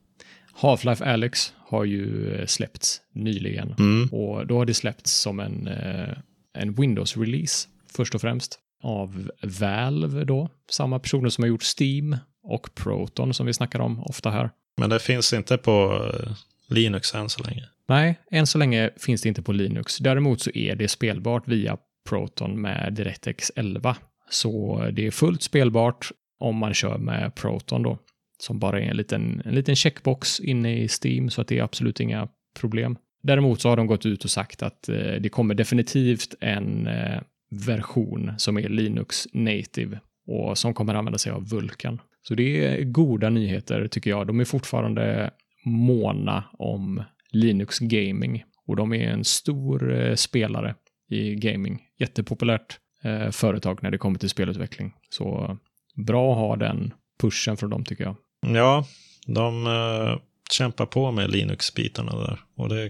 Half-Life 0.61 1.05
Alyx 1.13 1.53
har 1.69 1.85
ju 1.85 2.35
eh, 2.35 2.47
släppts 2.47 3.01
nyligen 3.15 3.75
Mm. 3.79 4.09
och 4.13 4.47
då 4.47 4.59
har 4.59 4.65
det 4.67 4.75
släppts 4.75 5.13
som 5.21 5.41
en, 5.41 5.69
eh, 5.69 6.17
en 6.57 6.75
Windows-release 6.75 7.69
först 7.97 8.15
och 8.15 8.21
främst 8.21 8.59
av 8.83 9.31
Valve 9.43 10.25
då, 10.25 10.49
samma 10.71 10.99
personer 10.99 11.29
som 11.29 11.45
har 11.45 11.49
gjort 11.49 11.81
Steam 11.81 12.17
och 12.43 12.75
Proton 12.75 13.35
som 13.35 13.47
vi 13.47 13.53
snackar 13.53 13.81
om 13.81 14.01
ofta 14.03 14.31
här. 14.31 14.51
Men 14.77 14.91
det 14.91 14.99
finns 14.99 15.33
inte 15.33 15.59
på 15.59 16.05
eh, 16.15 16.33
Linux 16.69 17.15
än 17.15 17.29
så 17.29 17.43
länge. 17.43 17.65
Nej, 17.89 18.21
än 18.31 18.47
så 18.47 18.59
länge 18.59 18.91
finns 18.97 19.23
det 19.23 19.29
inte 19.29 19.43
på 19.43 19.53
Linux. 19.53 19.99
Däremot 19.99 20.41
så 20.41 20.51
är 20.51 20.77
det 20.77 20.89
spelbart 20.89 21.49
via 21.49 21.77
Proton 22.09 22.61
med 22.61 22.93
DirectX 22.93 23.53
11. 23.57 23.97
Så 24.31 24.83
det 24.93 25.07
är 25.07 25.11
fullt 25.11 25.43
spelbart 25.43 26.11
om 26.39 26.57
man 26.57 26.75
kör 26.75 26.99
med 26.99 27.35
Proton 27.35 27.83
då, 27.83 27.99
som 28.39 28.59
bara 28.59 28.81
är 28.81 28.85
en 28.85 28.97
liten, 28.97 29.43
en 29.45 29.55
liten 29.55 29.77
checkbox 29.77 30.41
inne 30.41 30.79
i 30.79 30.89
Steam, 31.03 31.31
så 31.31 31.41
att 31.41 31.49
det 31.49 31.59
är 31.59 31.63
absolut 31.63 32.01
inga 32.01 32.29
problem. 32.61 32.97
Däremot 33.27 33.61
så 33.61 33.69
har 33.69 33.77
de 33.77 33.87
gått 33.87 34.07
ut 34.07 34.25
och 34.25 34.31
sagt 34.31 34.63
att 34.63 34.89
eh, 34.89 35.15
det 35.21 35.29
kommer 35.29 35.55
definitivt 35.55 36.35
en 36.41 36.87
eh, 36.87 37.21
version 37.51 38.33
som 38.39 38.59
är 38.59 38.69
Linux 38.69 39.29
native 39.33 40.01
och 40.27 40.59
som 40.59 40.75
kommer 40.75 40.95
använda 40.95 41.19
sig 41.19 41.33
av 41.33 41.49
Vulkan. 41.49 42.01
Så 42.23 42.35
det 42.35 42.67
är 42.67 42.85
goda 42.85 43.31
nyheter 43.31 43.89
tycker 43.89 44.11
jag. 44.11 44.27
De 44.27 44.41
är 44.41 44.45
fortfarande 44.45 45.31
måna 45.65 46.45
om 46.53 47.03
Linux 47.31 47.79
Gaming 47.79 48.45
och 48.67 48.77
de 48.77 48.93
är 48.93 49.11
en 49.11 49.25
stor 49.25 50.01
eh, 50.01 50.15
spelare 50.15 50.75
i 51.09 51.35
gaming. 51.35 51.83
Jättepopulärt 51.99 52.79
eh, 53.05 53.31
företag 53.31 53.83
när 53.83 53.91
det 53.91 53.99
kommer 53.99 54.19
till 54.19 54.31
spelutveckling. 54.31 54.95
Så 55.11 55.59
bra 55.95 56.33
att 56.33 56.39
ha 56.39 56.57
den 56.57 56.95
pushen 57.21 57.57
från 57.57 57.71
dem 57.71 57.85
tycker 57.85 58.05
jag. 58.05 58.17
Ja, 58.57 58.85
de 59.27 59.67
eh, 59.67 60.19
kämpar 60.51 60.87
på 60.87 61.11
med 61.11 61.31
Linux-bitarna 61.31 62.17
där. 62.17 62.41
Och 62.57 62.69
det 62.69 62.83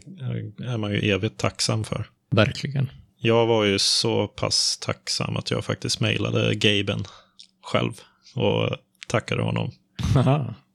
är 0.66 0.76
man 0.76 0.92
ju 0.92 1.10
evigt 1.10 1.36
tacksam 1.36 1.84
för. 1.84 2.06
Verkligen. 2.30 2.90
Jag 3.18 3.46
var 3.46 3.64
ju 3.64 3.78
så 3.78 4.28
pass 4.28 4.78
tacksam 4.78 5.36
att 5.36 5.50
jag 5.50 5.64
faktiskt 5.64 6.00
mejlade 6.00 6.54
Gaben 6.54 7.04
själv 7.62 7.92
och 8.34 8.76
tackade 9.08 9.42
honom 9.42 9.70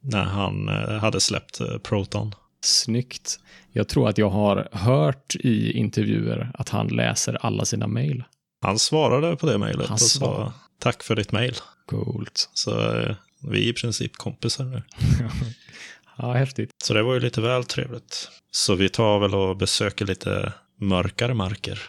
när 0.01 0.23
han 0.23 0.69
eh, 0.69 0.97
hade 0.97 1.19
släppt 1.19 1.59
eh, 1.59 1.77
Proton. 1.77 2.35
Snyggt. 2.63 3.39
Jag 3.71 3.88
tror 3.88 4.09
att 4.09 4.17
jag 4.17 4.29
har 4.29 4.67
hört 4.71 5.35
i 5.35 5.71
intervjuer 5.71 6.51
att 6.53 6.69
han 6.69 6.88
läser 6.88 7.45
alla 7.45 7.65
sina 7.65 7.88
mejl. 7.88 8.23
Han 8.61 8.79
svarade 8.79 9.35
på 9.35 9.45
det 9.45 9.57
mejlet 9.57 9.89
och 9.89 10.00
sa 10.00 10.53
tack 10.79 11.03
för 11.03 11.15
ditt 11.15 11.31
mejl. 11.31 11.55
Coolt. 11.85 12.50
Så 12.53 12.97
eh, 12.97 13.15
vi 13.41 13.65
är 13.65 13.69
i 13.69 13.73
princip 13.73 14.15
kompisar 14.15 14.63
nu. 14.63 14.83
Ja, 16.21 16.33
häftigt. 16.33 16.69
Så 16.83 16.93
det 16.93 17.03
var 17.03 17.13
ju 17.13 17.19
lite 17.19 17.41
väl 17.41 17.63
trevligt. 17.63 18.29
Så 18.51 18.75
vi 18.75 18.89
tar 18.89 19.19
väl 19.19 19.35
och 19.35 19.57
besöker 19.57 20.05
lite 20.05 20.53
mörkare 20.79 21.33
marker. 21.33 21.79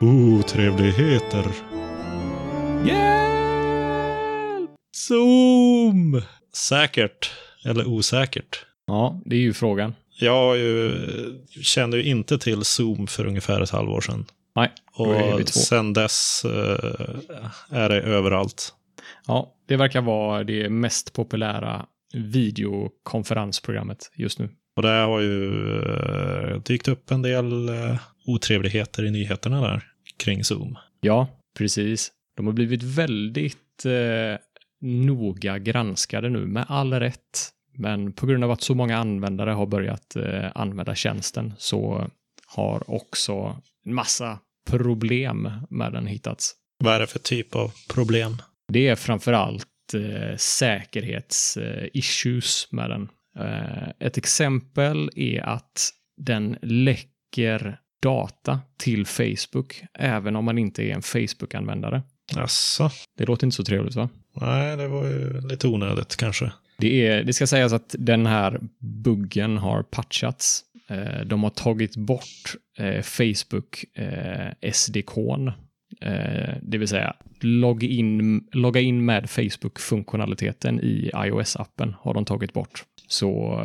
Otrevligheter. 0.00 1.44
Hjälp! 2.86 4.70
Zoom! 4.96 6.22
Säkert. 6.54 7.30
Eller 7.64 7.88
osäkert. 7.88 8.64
Ja, 8.86 9.20
det 9.24 9.36
är 9.36 9.40
ju 9.40 9.52
frågan. 9.54 9.94
Jag 10.20 10.58
ju, 10.58 10.92
kände 11.62 11.96
ju 11.96 12.02
inte 12.02 12.38
till 12.38 12.64
Zoom 12.64 13.06
för 13.06 13.26
ungefär 13.26 13.60
ett 13.60 13.70
halvår 13.70 14.00
sedan. 14.00 14.26
Nej, 14.56 14.72
då 14.98 15.12
är 15.12 15.36
vi 15.36 15.42
Och 15.42 15.46
två. 15.46 15.60
sen 15.60 15.92
dess 15.92 16.44
eh, 16.44 17.10
är 17.70 17.88
det 17.88 18.00
överallt. 18.00 18.74
Ja, 19.26 19.54
det 19.66 19.76
verkar 19.76 20.00
vara 20.00 20.44
det 20.44 20.70
mest 20.70 21.12
populära 21.12 21.86
videokonferensprogrammet 22.14 24.10
just 24.14 24.38
nu. 24.38 24.48
Och 24.76 24.82
det 24.82 24.88
har 24.88 25.20
ju 25.20 25.46
eh, 25.82 26.62
dykt 26.62 26.88
upp 26.88 27.10
en 27.10 27.22
del 27.22 27.68
eh, 27.68 28.00
otrevligheter 28.26 29.04
i 29.04 29.10
nyheterna 29.10 29.60
där 29.60 29.84
kring 30.16 30.44
Zoom. 30.44 30.78
Ja, 31.00 31.28
precis. 31.58 32.12
De 32.36 32.46
har 32.46 32.52
blivit 32.52 32.82
väldigt 32.82 33.84
eh, 33.84 34.38
noga 34.80 35.58
granskade 35.58 36.28
nu, 36.28 36.46
med 36.46 36.64
all 36.68 36.92
rätt. 36.92 37.50
Men 37.76 38.12
på 38.12 38.26
grund 38.26 38.44
av 38.44 38.50
att 38.50 38.62
så 38.62 38.74
många 38.74 38.98
användare 38.98 39.50
har 39.50 39.66
börjat 39.66 40.16
eh, 40.16 40.50
använda 40.54 40.94
tjänsten 40.94 41.54
så 41.58 42.06
har 42.46 42.90
också 42.90 43.56
en 43.84 43.94
massa 43.94 44.38
problem 44.70 45.50
med 45.70 45.92
den 45.92 46.06
hittats. 46.06 46.54
Vad 46.78 46.94
är 46.94 47.00
det 47.00 47.06
för 47.06 47.18
typ 47.18 47.54
av 47.54 47.72
problem? 47.88 48.36
Det 48.72 48.88
är 48.88 48.96
framförallt 48.96 49.66
eh, 49.94 50.36
säkerhetsissues 50.36 52.68
med 52.72 52.90
den. 52.90 53.08
Eh, 53.38 53.88
ett 53.98 54.18
exempel 54.18 55.10
är 55.16 55.40
att 55.40 55.90
den 56.16 56.56
läcker 56.62 57.80
data 58.02 58.60
till 58.78 59.06
Facebook, 59.06 59.82
även 59.94 60.36
om 60.36 60.44
man 60.44 60.58
inte 60.58 60.82
är 60.82 60.94
en 60.94 61.02
Facebook-användare. 61.02 62.02
Alltså, 62.36 62.90
Det 63.16 63.24
låter 63.26 63.46
inte 63.46 63.56
så 63.56 63.64
trevligt, 63.64 63.94
va? 63.94 64.08
nej, 64.34 64.76
det 64.76 64.88
var 64.88 65.06
ju 65.06 65.40
lite 65.40 65.68
onödigt 65.68 66.16
kanske. 66.16 66.52
Det, 66.78 67.06
är, 67.06 67.24
det 67.24 67.32
ska 67.32 67.46
sägas 67.46 67.72
att 67.72 67.94
den 67.98 68.26
här 68.26 68.60
buggen 68.78 69.58
har 69.58 69.82
patchats. 69.82 70.62
Eh, 70.88 71.20
de 71.26 71.42
har 71.42 71.50
tagit 71.50 71.96
bort 71.96 72.54
eh, 72.78 73.02
Facebook 73.02 73.84
eh, 73.94 74.50
SDKn, 74.72 75.48
eh, 75.48 75.54
det 76.62 76.78
vill 76.78 76.88
säga 76.88 77.16
logga 77.40 77.88
in, 77.88 78.44
logga 78.52 78.80
in 78.80 79.04
med 79.04 79.30
Facebook-funktionaliteten 79.30 80.80
i 80.80 81.10
iOS-appen 81.14 81.94
har 82.00 82.14
de 82.14 82.24
tagit 82.24 82.52
bort. 82.52 82.84
Så 83.08 83.60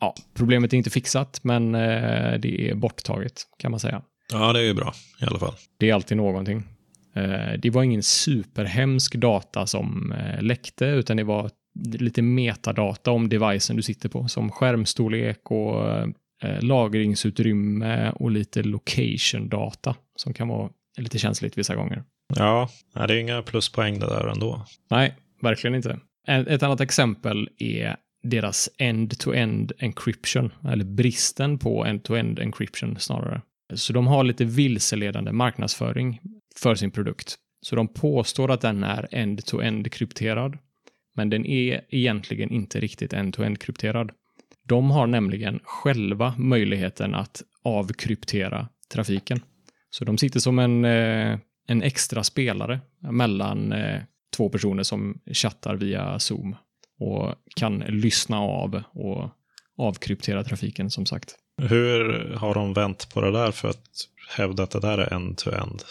ja, 0.00 0.14
problemet 0.34 0.72
är 0.72 0.76
inte 0.76 0.90
fixat, 0.90 1.40
men 1.42 1.74
eh, 1.74 2.38
det 2.40 2.70
är 2.70 2.74
borttaget 2.74 3.32
kan 3.58 3.70
man 3.70 3.80
säga. 3.80 4.02
Ja, 4.32 4.52
det 4.52 4.60
är 4.60 4.64
ju 4.64 4.74
bra 4.74 4.94
i 5.22 5.24
alla 5.24 5.38
fall. 5.38 5.54
Det 5.78 5.90
är 5.90 5.94
alltid 5.94 6.16
någonting. 6.16 6.62
Eh, 7.14 7.58
Det 7.58 7.70
var 7.70 7.82
ingen 7.82 8.02
superhemsk 8.02 9.14
data 9.14 9.66
som 9.66 10.12
eh, 10.12 10.42
läckte, 10.42 10.84
utan 10.86 11.16
det 11.16 11.24
var 11.24 11.50
lite 11.98 12.22
metadata 12.22 13.10
om 13.10 13.28
devicen 13.28 13.76
du 13.76 13.82
sitter 13.82 14.08
på, 14.08 14.28
som 14.28 14.50
skärmstorlek 14.50 15.50
och 15.50 15.88
eh, 16.42 16.60
lagringsutrymme 16.60 18.10
och 18.10 18.30
lite 18.30 18.62
location 18.62 19.48
data 19.48 19.96
som 20.16 20.34
kan 20.34 20.48
vara 20.48 20.70
lite 20.96 21.18
känsligt 21.18 21.58
vissa 21.58 21.74
gånger. 21.74 22.04
Ja, 22.36 22.68
det 22.94 23.00
är 23.00 23.12
inga 23.12 23.42
pluspoäng 23.42 23.98
det 23.98 24.06
där 24.06 24.28
ändå. 24.28 24.66
Nej, 24.90 25.14
verkligen 25.42 25.74
inte. 25.74 25.98
Ett 26.28 26.62
annat 26.62 26.80
exempel 26.80 27.48
är 27.58 27.96
deras 28.22 28.68
end-to-end 28.78 29.72
encryption, 29.78 30.52
eller 30.68 30.84
bristen 30.84 31.58
på 31.58 31.84
end-to-end 31.84 32.38
encryption 32.38 32.96
snarare. 32.98 33.42
Så 33.74 33.92
de 33.92 34.06
har 34.06 34.24
lite 34.24 34.44
vilseledande 34.44 35.32
marknadsföring 35.32 36.20
för 36.56 36.74
sin 36.74 36.90
produkt. 36.90 37.36
Så 37.62 37.76
de 37.76 37.88
påstår 37.88 38.50
att 38.50 38.60
den 38.60 38.84
är 38.84 39.08
end-to-end 39.10 39.92
krypterad, 39.92 40.58
men 41.16 41.30
den 41.30 41.46
är 41.46 41.80
egentligen 41.88 42.50
inte 42.50 42.80
riktigt 42.80 43.12
end-to-end 43.12 43.60
krypterad. 43.60 44.10
De 44.68 44.90
har 44.90 45.06
nämligen 45.06 45.60
själva 45.64 46.34
möjligheten 46.38 47.14
att 47.14 47.42
avkryptera 47.64 48.68
trafiken. 48.92 49.40
Så 49.90 50.04
de 50.04 50.18
sitter 50.18 50.40
som 50.40 50.58
en, 50.58 50.84
eh, 50.84 51.38
en 51.66 51.82
extra 51.82 52.24
spelare 52.24 52.80
mellan 52.98 53.72
eh, 53.72 54.00
två 54.36 54.48
personer 54.48 54.82
som 54.82 55.20
chattar 55.32 55.76
via 55.76 56.18
Zoom 56.18 56.56
och 56.98 57.34
kan 57.56 57.78
lyssna 57.78 58.40
av 58.40 58.82
och 58.92 59.30
avkryptera 59.78 60.44
trafiken 60.44 60.90
som 60.90 61.06
sagt. 61.06 61.34
Hur 61.62 62.34
har 62.34 62.54
de 62.54 62.72
vänt 62.72 63.08
på 63.14 63.20
det 63.20 63.30
där 63.32 63.50
för 63.50 63.68
att 63.68 64.08
hävda 64.36 64.62
att 64.62 64.70
det 64.70 64.80
där 64.80 64.98
är 64.98 65.14
end-to-end? 65.14 65.82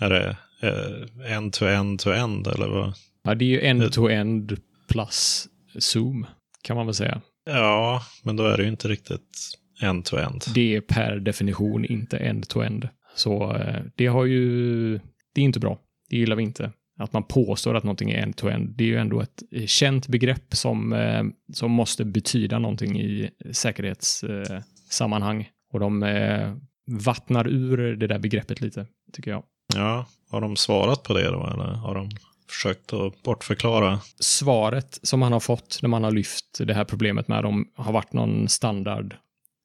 Är 0.00 0.10
det 0.10 0.36
eh, 0.62 1.32
end-to-end-to-end 1.36 2.46
eller 2.46 2.68
vad? 2.68 2.94
Ja, 3.22 3.34
det 3.34 3.44
är 3.44 3.48
ju 3.48 3.60
end-to-end 3.60 4.60
plus 4.88 5.48
Zoom. 5.78 6.26
kan 6.62 6.76
man 6.76 6.86
väl 6.86 6.94
säga. 6.94 7.20
Ja, 7.44 8.02
men 8.22 8.36
då 8.36 8.44
är 8.44 8.56
det 8.56 8.62
ju 8.62 8.68
inte 8.68 8.88
riktigt 8.88 9.58
end-to-end. 9.82 10.44
Det 10.54 10.76
är 10.76 10.80
per 10.80 11.16
definition 11.16 11.84
inte 11.84 12.16
end-to-end. 12.16 12.88
Så 13.18 13.56
eh, 13.56 13.82
det 13.94 14.06
har 14.06 14.24
ju, 14.24 14.92
det 15.32 15.40
är 15.40 15.44
inte 15.44 15.60
bra. 15.60 15.78
Det 16.10 16.16
gillar 16.16 16.36
vi 16.36 16.42
inte. 16.42 16.72
Att 16.98 17.12
man 17.12 17.22
påstår 17.22 17.74
att 17.74 17.84
någonting 17.84 18.10
är 18.10 18.22
end-to-end. 18.22 18.74
Det 18.76 18.84
är 18.84 18.88
ju 18.88 18.96
ändå 18.96 19.20
ett 19.20 19.42
känt 19.66 20.08
begrepp 20.08 20.56
som, 20.56 20.92
eh, 20.92 21.24
som 21.52 21.70
måste 21.70 22.04
betyda 22.04 22.58
någonting 22.58 23.00
i 23.00 23.30
säkerhetssammanhang. 23.52 25.48
Och 25.72 25.80
de 25.80 26.02
eh, 26.02 26.54
vattnar 26.86 27.48
ur 27.48 27.96
det 27.96 28.06
där 28.06 28.18
begreppet 28.18 28.60
lite, 28.60 28.86
tycker 29.12 29.30
jag. 29.30 29.42
Ja, 29.74 30.06
har 30.30 30.40
de 30.40 30.56
svarat 30.56 31.02
på 31.02 31.14
det 31.14 31.30
då, 31.30 31.46
eller 31.46 31.64
har 31.64 31.94
de 31.94 32.10
försökt 32.50 32.92
att 32.92 33.22
bortförklara? 33.22 34.00
Svaret 34.20 34.98
som 35.02 35.20
man 35.20 35.32
har 35.32 35.40
fått 35.40 35.78
när 35.82 35.88
man 35.88 36.04
har 36.04 36.10
lyft 36.10 36.58
det 36.60 36.74
här 36.74 36.84
problemet 36.84 37.28
med 37.28 37.44
dem 37.44 37.68
har 37.74 37.92
varit 37.92 38.12
någon 38.12 38.48
standard. 38.48 39.14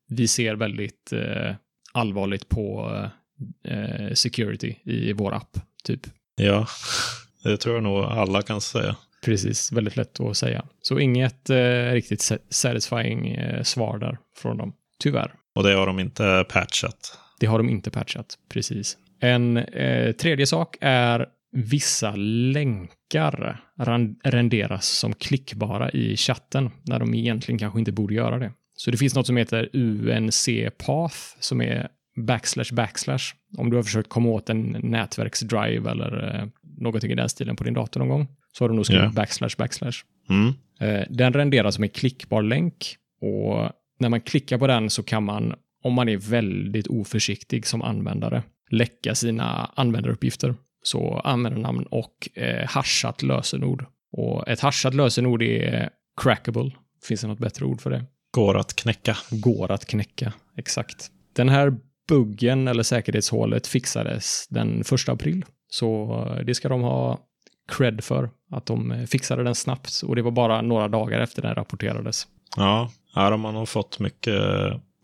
Vi 0.10 0.28
ser 0.28 0.56
väldigt 0.56 1.14
eh, 1.14 1.56
allvarligt 1.94 2.50
på 2.50 2.92
eh, 3.64 4.14
security 4.14 4.76
i 4.84 5.14
vår 5.14 5.34
app, 5.34 5.58
typ. 5.84 6.02
Ja, 6.36 6.68
det 7.44 7.58
tror 7.58 7.76
jag 7.76 7.84
nog 7.84 8.04
alla 8.04 8.42
kan 8.42 8.62
säga. 8.62 8.96
Precis, 9.26 9.72
väldigt 9.72 9.96
lätt 9.96 10.20
att 10.20 10.38
säga. 10.38 10.66
Så 10.82 11.00
inget 11.00 11.50
eh, 11.50 11.92
riktigt 11.92 12.32
satisfying 12.50 13.28
eh, 13.28 13.64
svar 13.64 13.98
där 13.98 14.18
från 14.38 14.58
dem, 14.58 14.74
tyvärr. 15.00 15.34
Och 15.56 15.64
det 15.64 15.74
har 15.74 15.88
de 15.88 16.00
inte 16.00 16.46
patchat? 16.50 17.20
Det 17.40 17.46
har 17.46 17.58
de 17.58 17.70
inte 17.70 17.92
patchat, 17.92 18.38
precis. 18.50 18.98
En 19.20 19.58
eh, 19.58 20.12
tredje 20.12 20.48
sak 20.48 20.78
är 20.82 21.26
vissa 21.52 22.16
länkar 22.16 23.62
renderas 24.24 24.88
som 24.88 25.14
klickbara 25.14 25.92
i 25.92 26.18
chatten 26.18 26.72
när 26.84 27.00
de 27.00 27.14
egentligen 27.14 27.60
kanske 27.60 27.80
inte 27.80 27.92
borde 27.92 28.14
göra 28.14 28.40
det. 28.40 28.52
Så 28.76 28.92
det 28.92 28.98
finns 28.98 29.16
något 29.16 29.28
som 29.28 29.38
heter 29.38 29.70
UNC 29.74 30.50
Path 30.78 31.18
som 31.40 31.62
är 31.62 31.88
backslash 32.16 32.74
backslash. 32.74 33.34
Om 33.58 33.70
du 33.70 33.76
har 33.76 33.84
försökt 33.84 34.10
komma 34.10 34.30
åt 34.30 34.50
en 34.50 34.78
nätverksdrive 34.84 35.92
eller 35.92 36.40
eh, 36.40 36.48
någonting 36.78 37.12
i 37.12 37.16
den 37.16 37.30
stilen 37.30 37.56
på 37.56 37.64
din 37.64 37.74
dator 37.74 38.00
någon 38.00 38.10
gång 38.10 38.28
så 38.52 38.64
har 38.64 38.70
du 38.70 38.76
nog 38.76 38.86
skrivit 38.86 39.02
yeah. 39.02 39.14
backslash 39.14 39.58
backslash. 39.58 39.98
Mm. 40.30 40.54
Eh, 40.80 41.06
den 41.10 41.34
renderas 41.34 41.76
som 41.76 41.84
en 41.84 41.90
klickbar 41.90 42.42
länk 42.42 42.98
och 43.22 43.72
när 44.00 44.10
man 44.10 44.22
klickar 44.22 44.58
på 44.58 44.68
den 44.68 44.90
så 44.90 45.04
kan 45.04 45.24
man, 45.24 45.56
om 45.84 45.94
man 45.94 46.10
är 46.10 46.18
väldigt 46.18 46.88
oförsiktig 46.88 47.68
som 47.68 47.82
användare, 47.82 48.44
läcka 48.70 49.16
sina 49.16 49.72
användaruppgifter. 49.76 50.56
Så 50.84 51.22
användarnamn 51.24 51.84
och 51.84 52.30
eh, 52.34 52.68
hashat 52.68 53.22
lösenord. 53.22 53.86
Och 54.12 54.48
ett 54.48 54.60
hashat 54.60 54.94
lösenord 54.94 55.44
är 55.44 55.90
crackable. 56.22 56.72
Finns 57.04 57.22
det 57.22 57.28
något 57.28 57.40
bättre 57.40 57.66
ord 57.66 57.82
för 57.82 57.90
det? 57.90 58.06
Går 58.32 58.58
att 58.58 58.76
knäcka. 58.76 59.18
Går 59.32 59.72
att 59.72 59.86
knäcka, 59.86 60.34
exakt. 60.58 61.12
Den 61.34 61.50
här 61.50 61.78
buggen 62.08 62.68
eller 62.68 62.84
säkerhetshålet 62.84 63.68
fixades 63.68 64.48
den 64.50 64.84
första 64.84 65.12
april. 65.12 65.46
Så 65.70 66.20
eh, 66.28 66.46
det 66.46 66.56
ska 66.56 66.70
de 66.70 66.82
ha 66.82 67.20
cred 67.68 68.04
för, 68.04 68.30
att 68.52 68.66
de 68.66 69.08
fixade 69.08 69.44
den 69.44 69.56
snabbt. 69.56 70.02
Och 70.04 70.16
det 70.16 70.22
var 70.22 70.32
bara 70.32 70.62
några 70.62 70.88
dagar 70.88 71.20
efter 71.20 71.42
den 71.42 71.56
rapporterades. 71.56 72.28
Ja, 72.58 72.92
de 73.16 73.44
har 73.44 73.52
nog 73.52 73.70
fått 73.70 74.00
mycket 74.00 74.42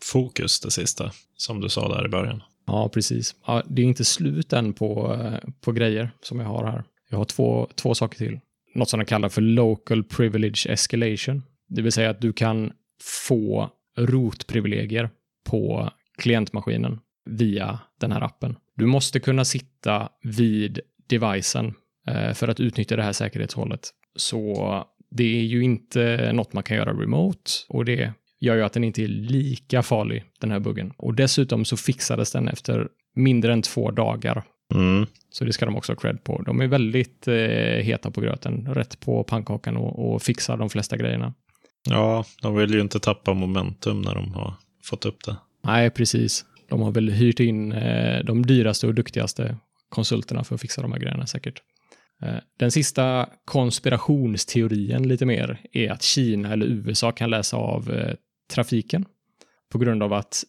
fokus 0.04 0.60
det 0.60 0.72
sista, 0.72 1.12
som 1.38 1.62
du 1.62 1.70
sa 1.70 1.96
där 1.96 2.06
i 2.06 2.10
början. 2.10 2.44
Ja, 2.68 2.90
precis. 2.90 3.36
Ja, 3.46 3.64
det 3.68 3.82
är 3.82 3.86
inte 3.86 4.06
slut 4.06 4.54
än 4.54 4.74
på, 4.74 5.18
på 5.62 5.72
grejer 5.72 6.12
som 6.22 6.40
jag 6.40 6.48
har 6.48 6.66
här. 6.66 6.84
Jag 7.10 7.18
har 7.18 7.26
två, 7.26 7.68
två 7.76 7.96
saker 7.96 8.18
till. 8.18 8.40
Något 8.76 8.90
som 8.90 9.00
de 9.00 9.06
kallar 9.06 9.30
för 9.30 9.42
local 9.42 10.04
privilege 10.04 10.68
escalation. 10.70 11.44
Det 11.68 11.82
vill 11.82 11.92
säga 11.92 12.10
att 12.10 12.22
du 12.22 12.34
kan 12.34 12.72
få 13.28 13.70
rotprivilegier 13.98 15.10
på 15.46 15.90
klientmaskinen 16.20 17.00
via 17.26 17.80
den 18.00 18.12
här 18.12 18.22
appen. 18.22 18.56
Du 18.76 18.86
måste 18.86 19.20
kunna 19.20 19.46
sitta 19.46 20.10
vid 20.24 20.80
devicen 21.08 21.74
eh, 22.08 22.34
för 22.34 22.48
att 22.48 22.60
utnyttja 22.60 22.96
det 22.96 23.04
här 23.04 23.14
säkerhetshållet. 23.14 23.90
Så 24.16 24.86
det 25.12 25.40
är 25.40 25.44
ju 25.44 25.64
inte 25.64 26.32
något 26.34 26.54
man 26.54 26.64
kan 26.64 26.78
göra 26.78 26.94
remote 26.94 27.52
och 27.70 27.86
det 27.86 28.14
gör 28.40 28.56
ju 28.56 28.64
att 28.64 28.74
den 28.74 28.84
inte 28.84 29.04
är 29.04 29.08
lika 29.08 29.84
farlig, 29.84 30.24
den 30.40 30.52
här 30.52 30.60
buggen. 30.60 30.94
Och 30.98 31.14
dessutom 31.14 31.66
så 31.66 31.78
fixades 31.78 32.32
den 32.32 32.48
efter 32.48 32.88
mindre 33.16 33.54
än 33.54 33.62
två 33.62 33.92
dagar. 33.92 34.44
Mm. 34.74 35.06
Så 35.30 35.46
det 35.46 35.54
ska 35.54 35.66
de 35.66 35.76
också 35.76 35.92
ha 35.92 35.98
cred 35.98 36.24
på. 36.24 36.42
De 36.42 36.62
är 36.62 36.68
väldigt 36.68 37.28
eh, 37.28 37.36
heta 37.84 38.12
på 38.12 38.22
gröten, 38.22 38.74
rätt 38.74 39.00
på 39.00 39.24
pannkakan 39.24 39.78
och, 39.78 40.14
och 40.14 40.22
fixar 40.22 40.58
de 40.58 40.70
flesta 40.70 40.98
grejerna. 40.98 41.34
Ja, 41.90 42.26
de 42.42 42.56
vill 42.56 42.74
ju 42.74 42.82
inte 42.82 43.00
tappa 43.00 43.34
momentum 43.34 44.02
när 44.02 44.16
de 44.16 44.34
har 44.34 44.54
fått 44.84 45.06
upp 45.06 45.26
det. 45.26 45.36
Nej, 45.62 45.90
precis. 45.90 46.46
De 46.70 46.82
har 46.82 46.92
väl 46.92 47.10
hyrt 47.10 47.40
in 47.40 47.72
eh, 47.72 48.24
de 48.26 48.46
dyraste 48.46 48.88
och 48.88 48.94
duktigaste 48.94 49.58
konsulterna 49.90 50.44
för 50.44 50.56
att 50.56 50.62
fixa 50.62 50.82
de 50.82 50.92
här 50.92 51.00
grejerna 51.00 51.28
säkert. 51.28 51.62
Eh, 52.22 52.36
den 52.60 52.72
sista 52.72 53.30
konspirationsteorin 53.46 55.08
lite 55.08 55.26
mer 55.26 55.62
är 55.72 55.92
att 55.92 56.04
Kina 56.04 56.54
eller 56.54 56.66
USA 56.66 57.12
kan 57.12 57.30
läsa 57.30 57.58
av 57.58 57.92
eh, 57.92 58.14
trafiken 58.54 59.06
på 59.72 59.78
grund 59.78 60.04
av 60.04 60.14
att 60.14 60.44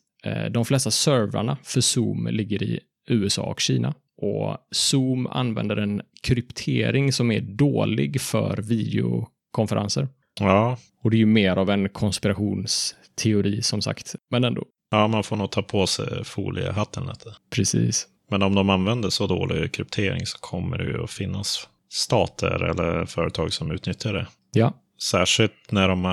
de 0.51 0.65
flesta 0.65 0.91
servrarna 0.91 1.59
för 1.63 1.81
Zoom 1.81 2.27
ligger 2.27 2.63
i 2.63 2.81
USA 3.09 3.43
och 3.43 3.61
Kina. 3.61 3.95
Och 4.17 4.57
Zoom 4.71 5.27
använder 5.27 5.77
en 5.77 6.03
kryptering 6.23 7.13
som 7.13 7.31
är 7.31 7.41
dålig 7.41 8.21
för 8.21 8.57
videokonferenser. 8.57 10.09
Ja. 10.41 10.79
Och 11.03 11.11
det 11.11 11.17
är 11.17 11.19
ju 11.19 11.27
mer 11.27 11.57
av 11.57 11.71
en 11.71 11.89
konspirationsteori 11.89 13.63
som 13.63 13.83
sagt, 13.83 14.15
men 14.31 14.45
ändå. 14.45 14.65
Ja, 14.91 15.09
man 15.09 15.25
får 15.25 15.37
nog 15.37 15.51
ta 15.51 15.63
på 15.63 15.87
sig 15.87 16.25
foliehatten 16.25 17.07
lite. 17.07 17.35
Precis. 17.51 18.07
Men 18.31 18.43
om 18.43 18.55
de 18.55 18.71
använder 18.71 19.11
så 19.11 19.27
dålig 19.27 19.73
kryptering 19.73 20.27
så 20.27 20.39
kommer 20.39 20.79
det 20.79 20.85
ju 20.85 21.05
att 21.05 21.11
finnas 21.11 21.69
stater 21.89 22.65
eller 22.65 23.07
företag 23.07 23.53
som 23.53 23.71
utnyttjar 23.71 24.13
det. 24.13 24.27
Ja. 24.53 24.75
Särskilt 25.03 25.73
när 25.73 25.89
de 25.89 26.05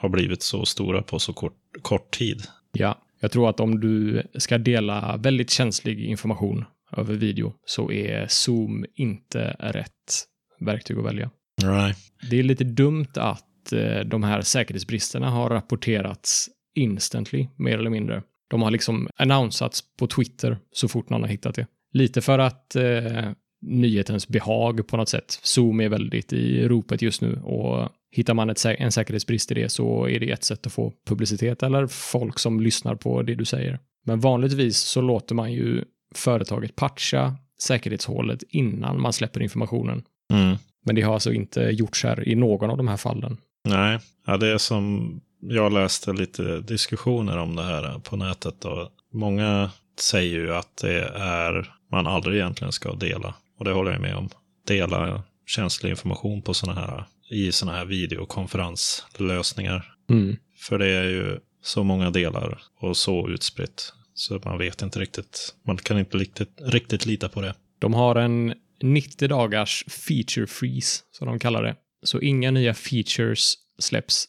har 0.00 0.08
blivit 0.08 0.42
så 0.42 0.64
stora 0.64 1.02
på 1.02 1.18
så 1.18 1.32
kort, 1.32 1.56
kort 1.82 2.10
tid. 2.10 2.42
Ja, 2.72 2.98
jag 3.20 3.30
tror 3.30 3.50
att 3.50 3.60
om 3.60 3.80
du 3.80 4.22
ska 4.34 4.58
dela 4.58 5.16
väldigt 5.16 5.50
känslig 5.50 6.04
information 6.04 6.64
över 6.96 7.14
video 7.14 7.54
så 7.66 7.92
är 7.92 8.26
Zoom 8.28 8.84
inte 8.94 9.56
rätt 9.58 10.24
verktyg 10.60 10.98
att 10.98 11.04
välja. 11.04 11.30
Right. 11.62 11.98
Det 12.30 12.38
är 12.38 12.42
lite 12.42 12.64
dumt 12.64 13.12
att 13.14 13.72
eh, 13.72 14.00
de 14.00 14.22
här 14.22 14.42
säkerhetsbristerna 14.42 15.30
har 15.30 15.50
rapporterats 15.50 16.48
instantly, 16.78 17.48
mer 17.56 17.78
eller 17.78 17.90
mindre. 17.90 18.22
De 18.50 18.62
har 18.62 18.70
liksom 18.70 19.08
annonsats 19.16 19.82
på 19.98 20.06
Twitter 20.06 20.58
så 20.72 20.88
fort 20.88 21.10
någon 21.10 21.22
har 21.22 21.28
hittat 21.28 21.54
det. 21.54 21.66
Lite 21.92 22.20
för 22.20 22.38
att 22.38 22.76
eh, 22.76 23.30
nyhetens 23.60 24.28
behag 24.28 24.86
på 24.86 24.96
något 24.96 25.08
sätt. 25.08 25.40
Zoom 25.42 25.80
är 25.80 25.88
väldigt 25.88 26.32
i 26.32 26.68
ropet 26.68 27.02
just 27.02 27.22
nu 27.22 27.40
och 27.44 27.88
hittar 28.10 28.34
man 28.34 28.50
ett, 28.50 28.64
en 28.64 28.92
säkerhetsbrist 28.92 29.50
i 29.50 29.54
det 29.54 29.68
så 29.68 30.08
är 30.08 30.20
det 30.20 30.30
ett 30.30 30.44
sätt 30.44 30.66
att 30.66 30.72
få 30.72 30.92
publicitet 31.06 31.62
eller 31.62 31.86
folk 31.86 32.38
som 32.38 32.60
lyssnar 32.60 32.94
på 32.94 33.22
det 33.22 33.34
du 33.34 33.44
säger. 33.44 33.78
Men 34.04 34.20
vanligtvis 34.20 34.76
så 34.76 35.00
låter 35.00 35.34
man 35.34 35.52
ju 35.52 35.84
företaget 36.14 36.76
patcha 36.76 37.36
säkerhetshålet 37.60 38.42
innan 38.48 39.00
man 39.00 39.12
släpper 39.12 39.42
informationen. 39.42 40.02
Mm. 40.32 40.56
Men 40.84 40.94
det 40.94 41.02
har 41.02 41.14
alltså 41.14 41.32
inte 41.32 41.60
gjorts 41.60 42.04
här 42.04 42.28
i 42.28 42.34
någon 42.34 42.70
av 42.70 42.76
de 42.76 42.88
här 42.88 42.96
fallen. 42.96 43.36
Nej, 43.68 43.98
ja, 44.26 44.36
det 44.36 44.48
är 44.48 44.58
som 44.58 45.20
jag 45.40 45.72
läste 45.72 46.12
lite 46.12 46.60
diskussioner 46.60 47.38
om 47.38 47.56
det 47.56 47.62
här 47.62 47.98
på 47.98 48.16
nätet 48.16 48.64
och 48.64 48.88
många 49.12 49.70
säger 50.00 50.38
ju 50.38 50.54
att 50.54 50.76
det 50.76 51.08
är 51.14 51.74
man 51.90 52.06
aldrig 52.06 52.36
egentligen 52.36 52.72
ska 52.72 52.94
dela. 52.94 53.34
Och 53.58 53.64
det 53.64 53.72
håller 53.72 53.92
jag 53.92 54.00
med 54.00 54.16
om. 54.16 54.28
Dela 54.66 55.22
känslig 55.46 55.90
information 55.90 56.42
på 56.42 56.54
såna 56.54 56.74
här, 56.74 57.04
i 57.30 57.52
sådana 57.52 57.78
här 57.78 57.84
videokonferenslösningar. 57.84 59.94
Mm. 60.10 60.36
För 60.56 60.78
det 60.78 60.88
är 60.88 61.04
ju 61.04 61.38
så 61.62 61.84
många 61.84 62.10
delar 62.10 62.62
och 62.80 62.96
så 62.96 63.28
utspritt. 63.28 63.92
Så 64.14 64.40
man 64.44 64.58
vet 64.58 64.82
inte 64.82 65.00
riktigt. 65.00 65.54
Man 65.66 65.76
kan 65.76 65.98
inte 65.98 66.18
riktigt, 66.18 66.52
riktigt 66.58 67.06
lita 67.06 67.28
på 67.28 67.40
det. 67.40 67.54
De 67.78 67.94
har 67.94 68.16
en 68.16 68.54
90 68.82 69.28
dagars 69.28 69.84
feature 69.88 70.46
freeze, 70.46 71.02
som 71.10 71.26
de 71.26 71.38
kallar 71.38 71.62
det. 71.62 71.76
Så 72.02 72.20
inga 72.20 72.50
nya 72.50 72.74
features 72.74 73.54
släpps 73.78 74.28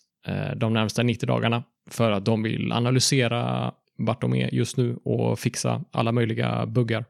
de 0.56 0.74
närmsta 0.74 1.04
90 1.04 1.28
dagarna 1.28 1.64
för 1.90 2.12
att 2.12 2.26
de 2.26 2.44
vill 2.44 2.72
analysera 2.72 3.74
vart 3.98 4.22
de 4.22 4.36
är 4.36 4.54
just 4.54 4.78
nu 4.78 4.98
och 5.04 5.40
fixa 5.40 5.84
alla 5.92 6.12
möjliga 6.12 6.66
buggar. 6.66 7.06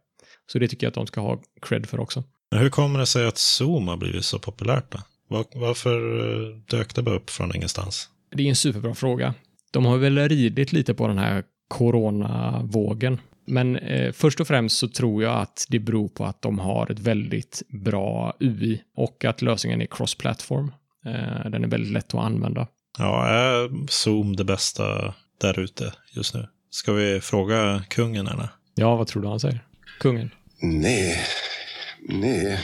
Så 0.51 0.59
det 0.59 0.67
tycker 0.67 0.85
jag 0.85 0.91
att 0.91 0.95
de 0.95 1.07
ska 1.07 1.21
ha 1.21 1.41
cred 1.61 1.85
för 1.89 1.99
också. 1.99 2.23
Men 2.51 2.59
hur 2.59 2.69
kommer 2.69 2.99
det 2.99 3.05
sig 3.05 3.27
att 3.27 3.37
Zoom 3.37 3.87
har 3.87 3.97
blivit 3.97 4.25
så 4.25 4.39
populärt 4.39 4.91
då? 4.91 4.99
Var, 5.27 5.45
varför 5.55 6.19
eh, 6.19 6.55
dök 6.69 6.95
det 6.95 7.01
bara 7.01 7.15
upp 7.15 7.29
från 7.29 7.55
ingenstans? 7.55 8.09
Det 8.31 8.43
är 8.43 8.49
en 8.49 8.55
superbra 8.55 8.95
fråga. 8.95 9.33
De 9.71 9.85
har 9.85 9.97
väl 9.97 10.29
ridit 10.29 10.73
lite 10.73 10.93
på 10.93 11.07
den 11.07 11.17
här 11.17 11.43
coronavågen. 11.67 13.19
Men 13.45 13.75
eh, 13.75 14.11
först 14.11 14.39
och 14.39 14.47
främst 14.47 14.77
så 14.77 14.87
tror 14.87 15.23
jag 15.23 15.39
att 15.39 15.65
det 15.69 15.79
beror 15.79 16.07
på 16.07 16.25
att 16.25 16.41
de 16.41 16.59
har 16.59 16.91
ett 16.91 16.99
väldigt 16.99 17.61
bra 17.69 18.33
UI 18.39 18.81
och 18.95 19.25
att 19.25 19.41
lösningen 19.41 19.81
är 19.81 19.85
cross-platform. 19.85 20.71
Eh, 21.05 21.49
den 21.51 21.63
är 21.63 21.67
väldigt 21.67 21.91
lätt 21.91 22.13
att 22.13 22.21
använda. 22.21 22.67
Ja, 22.99 23.25
är 23.25 23.87
Zoom 23.89 24.35
det 24.35 24.43
bästa 24.43 25.13
där 25.41 25.59
ute 25.59 25.93
just 26.11 26.33
nu? 26.33 26.47
Ska 26.69 26.93
vi 26.93 27.21
fråga 27.21 27.83
kungen 27.89 28.27
eller? 28.27 28.49
Ja, 28.75 28.95
vad 28.95 29.07
tror 29.07 29.21
du 29.21 29.27
han 29.27 29.39
säger? 29.39 29.65
Kungen? 29.99 30.31
Nej, 30.61 31.25
nej. 32.09 32.59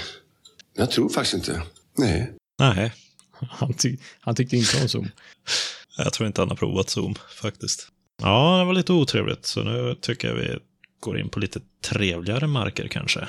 Jag 0.74 0.91
tror 0.91 1.10
faktiskt 1.10 1.34
inte. 1.34 1.62
Nej. 1.98 2.34
Nej, 2.60 2.93
Han, 3.50 3.74
ty 3.74 3.98
han 4.19 4.36
tyckte 4.36 4.58
inte 4.58 4.82
om 4.82 4.89
Zoom. 4.89 5.10
jag 5.98 6.13
tror 6.13 6.28
inte 6.28 6.41
han 6.41 6.50
har 6.50 6.56
provat 6.56 6.89
Zoom 6.89 7.15
faktiskt. 7.41 7.88
Ja, 8.21 8.58
det 8.60 8.65
var 8.65 8.74
lite 8.74 8.93
otrevligt, 8.93 9.45
så 9.45 9.63
nu 9.63 9.95
tycker 10.02 10.28
jag 10.28 10.36
vi 10.36 10.58
går 11.00 11.19
in 11.19 11.30
på 11.30 11.39
lite 11.39 11.60
trevligare 11.84 12.48
marker 12.48 12.88
kanske. 12.88 13.28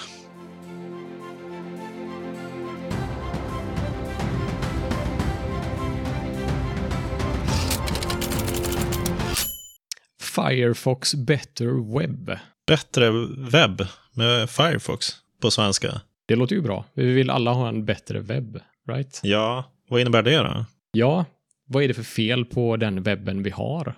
Firefox 10.37 11.15
Better 11.15 11.99
Web. 11.99 12.39
Bättre 12.67 13.11
webb 13.39 13.87
med 14.13 14.51
Firefox 14.51 15.07
på 15.43 15.51
svenska. 15.51 16.01
Det 16.29 16.37
låter 16.37 16.57
ju 16.57 16.63
bra. 16.63 16.85
Vi 16.95 17.13
vill 17.13 17.31
alla 17.31 17.53
ha 17.53 17.69
en 17.69 17.85
bättre 17.85 18.21
webb, 18.21 18.61
right? 18.89 19.21
Ja, 19.23 19.65
vad 19.89 20.01
innebär 20.01 20.23
det 20.23 20.37
då? 20.37 20.65
Ja, 20.93 21.25
vad 21.67 21.83
är 21.83 21.89
det 21.89 21.95
för 21.95 22.03
fel 22.03 22.45
på 22.45 22.77
den 22.77 23.03
webben 23.03 23.43
vi 23.43 23.51
har? 23.51 23.95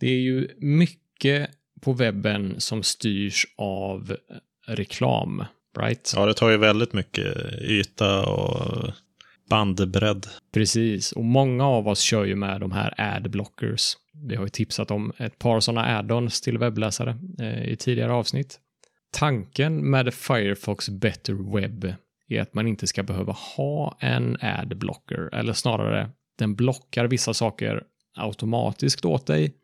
Det 0.00 0.06
är 0.06 0.20
ju 0.20 0.48
mycket 0.58 1.50
på 1.80 1.92
webben 1.92 2.60
som 2.60 2.82
styrs 2.82 3.46
av 3.58 4.16
reklam, 4.66 5.44
right? 5.78 6.12
Ja, 6.16 6.26
det 6.26 6.34
tar 6.34 6.50
ju 6.50 6.56
väldigt 6.56 6.92
mycket 6.92 7.36
yta 7.62 8.26
och 8.26 8.92
bandbredd. 9.48 10.26
Precis, 10.52 11.12
och 11.12 11.24
många 11.24 11.66
av 11.66 11.88
oss 11.88 12.00
kör 12.00 12.24
ju 12.24 12.36
med 12.36 12.60
de 12.60 12.72
här 12.72 12.94
adblockers. 12.96 13.96
Vi 14.28 14.36
har 14.36 14.44
ju 14.44 14.48
tipsat 14.48 14.90
om 14.90 15.12
ett 15.18 15.38
par 15.38 15.60
sådana 15.60 15.98
add-ons 15.98 16.40
till 16.40 16.58
webbläsare 16.58 17.18
eh, 17.40 17.64
i 17.64 17.76
tidigare 17.76 18.12
avsnitt. 18.12 18.58
Tanken 19.12 19.90
med 19.90 20.14
Firefox 20.14 20.88
Better 20.88 21.54
Web 21.58 21.94
är 22.28 22.40
att 22.40 22.54
man 22.54 22.68
inte 22.68 22.86
ska 22.86 23.02
behöva 23.02 23.32
ha 23.56 23.96
en 24.00 24.36
adblocker, 24.40 25.34
eller 25.34 25.52
snarare 25.52 26.10
den 26.38 26.54
blockar 26.54 27.04
vissa 27.04 27.34
saker 27.34 27.82
automatiskt 28.16 29.04
åt 29.04 29.26
dig, 29.26 29.54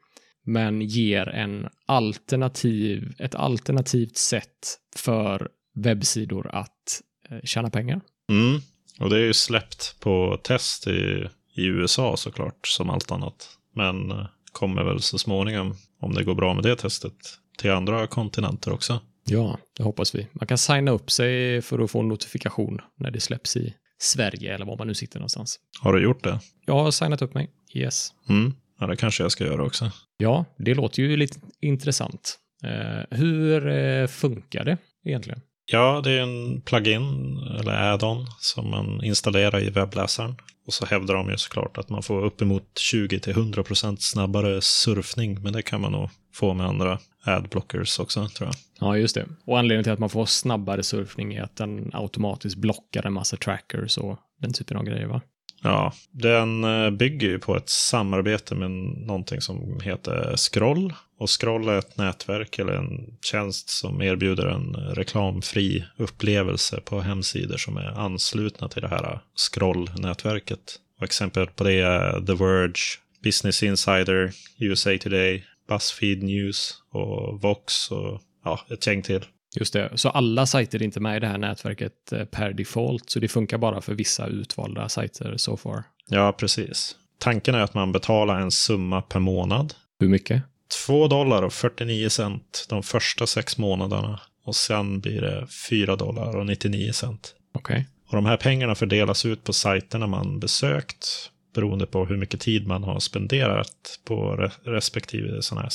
men 0.45 0.83
ger 0.83 1.29
en 1.29 1.69
alternativ, 1.87 3.15
ett 3.19 3.35
alternativt 3.35 4.17
sätt 4.17 4.79
för 4.97 5.49
webbsidor 5.75 6.51
att 6.53 7.03
eh, 7.29 7.41
tjäna 7.45 7.71
pengar. 7.71 8.01
Mm. 8.31 8.61
Och 8.99 9.11
det 9.11 9.17
är 9.17 9.25
ju 9.25 9.35
släppt 9.35 10.01
på 10.01 10.41
test 10.43 10.87
i, 10.87 11.29
i 11.55 11.65
USA 11.65 12.17
såklart, 12.17 12.67
som 12.67 12.91
allt 12.91 13.11
annat. 13.11 13.49
Men 13.75 14.11
eh, 14.11 14.27
kommer 14.53 14.85
väl 14.85 15.03
så 15.03 15.19
småningom, 15.19 15.75
om 16.01 16.15
det 16.15 16.25
går 16.25 16.35
bra 16.35 16.55
med 16.55 16.63
det 16.65 16.77
testet, 16.77 17.15
till 17.59 17.71
andra 17.71 18.07
kontinenter 18.07 18.73
också. 18.73 19.01
Ja, 19.25 19.59
det 19.77 19.83
hoppas 19.83 20.15
vi. 20.15 20.27
Man 20.33 20.47
kan 20.47 20.59
signa 20.59 20.91
upp 20.91 21.11
sig 21.11 21.63
för 21.63 21.79
att 21.79 21.91
få 21.91 22.01
en 22.01 22.09
notifikation 22.09 22.81
när 22.97 23.11
det 23.11 23.21
släpps 23.21 23.57
i 23.57 23.75
Sverige 23.99 24.55
eller 24.55 24.67
var 24.67 24.77
man 24.77 24.87
nu 24.87 24.95
sitter 24.95 25.19
någonstans. 25.19 25.59
Har 25.81 25.93
du 25.93 26.03
gjort 26.03 26.25
det? 26.25 26.41
Jag 26.67 26.75
har 26.75 26.91
signat 26.91 27.23
upp 27.23 27.35
mig. 27.35 27.51
Yes. 27.75 28.13
Mm. 28.29 28.55
Ja, 28.81 28.87
det 28.87 28.97
kanske 28.97 29.23
jag 29.23 29.33
ska 29.33 29.45
göra 29.45 29.65
också. 29.65 29.91
Ja, 30.17 30.45
det 30.59 30.75
låter 30.75 31.03
ju 31.03 31.17
lite 31.17 31.41
intressant. 31.61 32.39
Eh, 32.65 33.19
hur 33.19 33.69
eh, 33.69 34.07
funkar 34.07 34.65
det 34.65 34.79
egentligen? 35.05 35.41
Ja, 35.71 36.01
det 36.05 36.11
är 36.11 36.23
en 36.23 36.61
plugin 36.61 37.39
eller 37.61 37.73
add-on 37.73 38.27
som 38.39 38.71
man 38.71 39.05
installerar 39.05 39.61
i 39.61 39.71
webbläsaren. 39.71 40.37
Och 40.67 40.75
så 40.75 40.87
hävdar 40.87 41.15
de 41.15 41.31
ju 41.31 41.37
såklart 41.37 41.79
att 41.79 41.89
man 41.89 42.03
får 42.03 42.25
uppemot 42.25 42.65
20-100% 42.93 43.97
snabbare 43.97 44.61
surfning, 44.61 45.43
men 45.43 45.53
det 45.53 45.63
kan 45.63 45.81
man 45.81 45.93
nog 45.93 46.11
få 46.35 46.55
med 46.55 46.67
andra 46.67 46.99
adblockers 47.25 47.99
också, 47.99 48.29
tror 48.29 48.49
jag. 48.49 48.57
Ja, 48.81 48.97
just 48.97 49.15
det. 49.15 49.27
Och 49.45 49.59
anledningen 49.59 49.85
till 49.85 49.93
att 49.93 49.99
man 49.99 50.11
får 50.11 50.27
snabbare 50.27 50.83
surfning 50.83 51.35
är 51.35 51.43
att 51.43 51.57
den 51.57 51.91
automatiskt 51.93 52.57
blockar 52.57 53.07
en 53.07 53.13
massa 53.13 53.37
trackers 53.37 53.99
och 53.99 54.19
den 54.41 54.53
typen 54.53 54.77
av 54.77 54.85
grejer, 54.85 55.07
va? 55.07 55.21
Ja, 55.63 55.93
den 56.11 56.65
eh, 56.65 56.91
bygger 56.91 57.29
ju 57.29 57.39
på 57.39 57.57
ett 57.57 57.69
samarbete 57.69 58.55
med 58.55 58.71
någonting 58.71 59.41
som 59.41 59.81
heter 59.81 60.37
Scroll. 60.37 60.95
Och 61.19 61.41
Scroll 61.41 61.69
är 61.69 61.79
ett 61.79 61.97
nätverk 61.97 62.59
eller 62.59 62.73
en 62.73 63.19
tjänst 63.23 63.71
som 63.71 64.03
erbjuder 64.03 64.47
en 64.47 64.75
reklamfri 64.75 65.85
upplevelse 65.97 66.81
på 66.81 67.01
hemsidor 67.01 67.57
som 67.57 67.77
är 67.77 68.01
anslutna 68.01 68.69
till 68.69 68.83
det 68.83 68.89
här 68.89 69.21
Scroll-nätverket. 69.35 70.77
Exempel 71.03 71.47
på 71.47 71.65
det 71.65 71.81
är 71.81 72.27
The 72.27 72.35
Verge, 72.35 72.99
Business 73.23 73.63
Insider, 73.63 74.33
USA 74.59 74.99
Today, 74.99 75.45
Buzzfeed 75.69 76.23
News 76.23 76.75
och 76.93 77.43
Vox 77.43 77.91
och 77.91 78.21
ja, 78.45 78.61
ett 78.71 78.87
gäng 78.87 79.03
till. 79.03 79.25
Just 79.59 79.73
det. 79.73 79.93
Så 79.95 80.09
alla 80.09 80.47
sajter 80.47 80.79
är 80.79 80.83
inte 80.83 81.01
med 81.01 81.17
i 81.17 81.21
det 81.21 81.27
här 81.27 81.39
nätverket 81.39 82.13
eh, 82.13 82.25
per 82.25 82.53
default, 82.53 83.11
så 83.11 83.19
det 83.19 83.29
funkar 83.29 83.59
bara 83.59 83.81
för 83.81 83.95
vissa 83.95 84.27
utvalda 84.27 84.89
sajter 84.89 85.37
so 85.37 85.57
far. 85.57 85.85
Ja, 86.09 86.33
precis. 86.33 86.97
Tanken 87.19 87.55
är 87.55 87.61
att 87.61 87.75
man 87.75 87.93
betalar 87.93 88.41
en 88.41 88.51
summa 88.51 89.03
per 89.03 89.21
månad. 89.21 89.75
Hur 90.01 90.09
mycket? 90.09 90.43
2 90.87 91.09
dollar 91.09 91.43
och 91.43 91.53
49 91.53 92.09
cent 92.09 92.67
de 92.69 92.83
första 92.83 93.27
sex 93.27 93.59
månaderna. 93.59 94.21
Och 94.45 94.57
sen 94.57 95.01
blir 95.01 95.21
det 95.21 95.47
4 95.71 95.97
dollar 95.97 96.37
och 96.37 96.47
99 96.47 96.93
cent. 96.93 97.35
Okej. 97.55 97.89
Och 98.09 98.15
de 98.15 98.27
här 98.27 98.37
pengarna 98.37 98.75
fördelas 98.75 99.27
ut 99.27 99.45
på 99.45 99.53
sajterna 99.53 100.07
man 100.07 100.41
besökt 100.41 101.31
beroende 101.55 101.87
på 101.87 102.05
hur 102.05 102.17
mycket 102.17 102.41
tid 102.41 102.67
man 102.67 102.85
har 102.85 103.01
spenderat 103.01 104.01
på 104.05 104.37
re 104.37 104.51
respektive 104.63 105.43
sån 105.43 105.59
här 105.59 105.69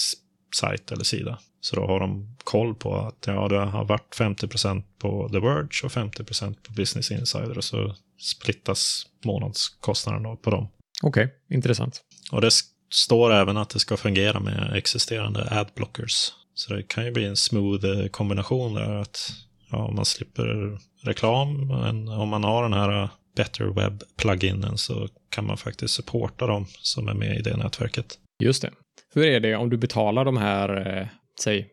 sajt 0.56 0.92
eller 0.92 1.04
sida. 1.04 1.40
Så 1.64 1.76
då 1.76 1.88
har 1.88 2.00
de 2.00 2.36
koll 2.44 2.76
på 2.76 2.96
att 2.96 3.28
ja, 3.28 3.48
det 3.48 3.58
har 3.58 3.86
varit 3.86 4.16
50% 4.16 4.84
på 5.00 5.30
The 5.30 5.40
Verge 5.40 5.84
och 5.84 5.92
50% 5.92 6.56
på 6.64 6.74
Business 6.74 7.12
Insider 7.12 7.58
och 7.58 7.64
så 7.64 7.96
splittas 8.20 9.08
månadskostnaden 9.26 10.38
på 10.38 10.50
dem. 10.50 10.68
Okej, 11.04 11.34
intressant. 11.50 12.02
Och 12.32 12.42
det 12.42 12.52
står 12.94 13.34
även 13.34 13.58
att 13.58 13.70
det 13.70 13.80
ska 13.80 13.98
fungera 13.98 14.40
med 14.40 14.74
existerande 14.76 15.48
adblockers. 15.52 16.32
Så 16.54 16.74
det 16.74 16.84
kan 16.84 17.06
ju 17.06 17.12
bli 17.12 17.26
en 17.26 17.36
smooth 17.36 17.86
eh, 17.86 18.08
kombination 18.08 18.74
där 18.74 18.96
att 18.96 19.32
ja, 19.72 19.92
man 19.92 20.06
slipper 20.06 20.80
reklam, 21.02 21.68
men 21.68 22.08
om 22.08 22.30
man 22.30 22.44
har 22.44 22.64
den 22.64 22.74
här 22.74 23.04
eh, 23.04 23.10
Better 23.36 23.66
Web-pluginen 23.66 24.78
så 24.78 25.08
kan 25.30 25.46
man 25.46 25.58
faktiskt 25.58 25.94
supporta 25.94 26.48
dem 26.48 26.66
som 26.82 27.08
är 27.08 27.14
med 27.14 27.38
i 27.38 27.42
det 27.42 27.58
nätverket. 27.58 28.18
Just 28.44 28.62
det. 28.62 28.72
Hur 29.14 29.26
är 29.26 29.40
det 29.40 29.56
om 29.56 29.70
du 29.70 29.78
betalar 29.78 30.26
de 30.26 30.38
här, 30.38 30.98
eh, 31.00 31.08
säg 31.40 31.70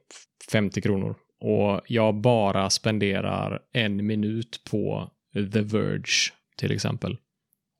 50 0.53 0.81
kronor 0.81 1.14
och 1.40 1.81
jag 1.87 2.14
bara 2.14 2.70
spenderar 2.70 3.61
en 3.73 4.07
minut 4.07 4.61
på 4.70 5.11
The 5.53 5.61
Verge 5.61 6.33
till 6.57 6.73
exempel. 6.73 7.16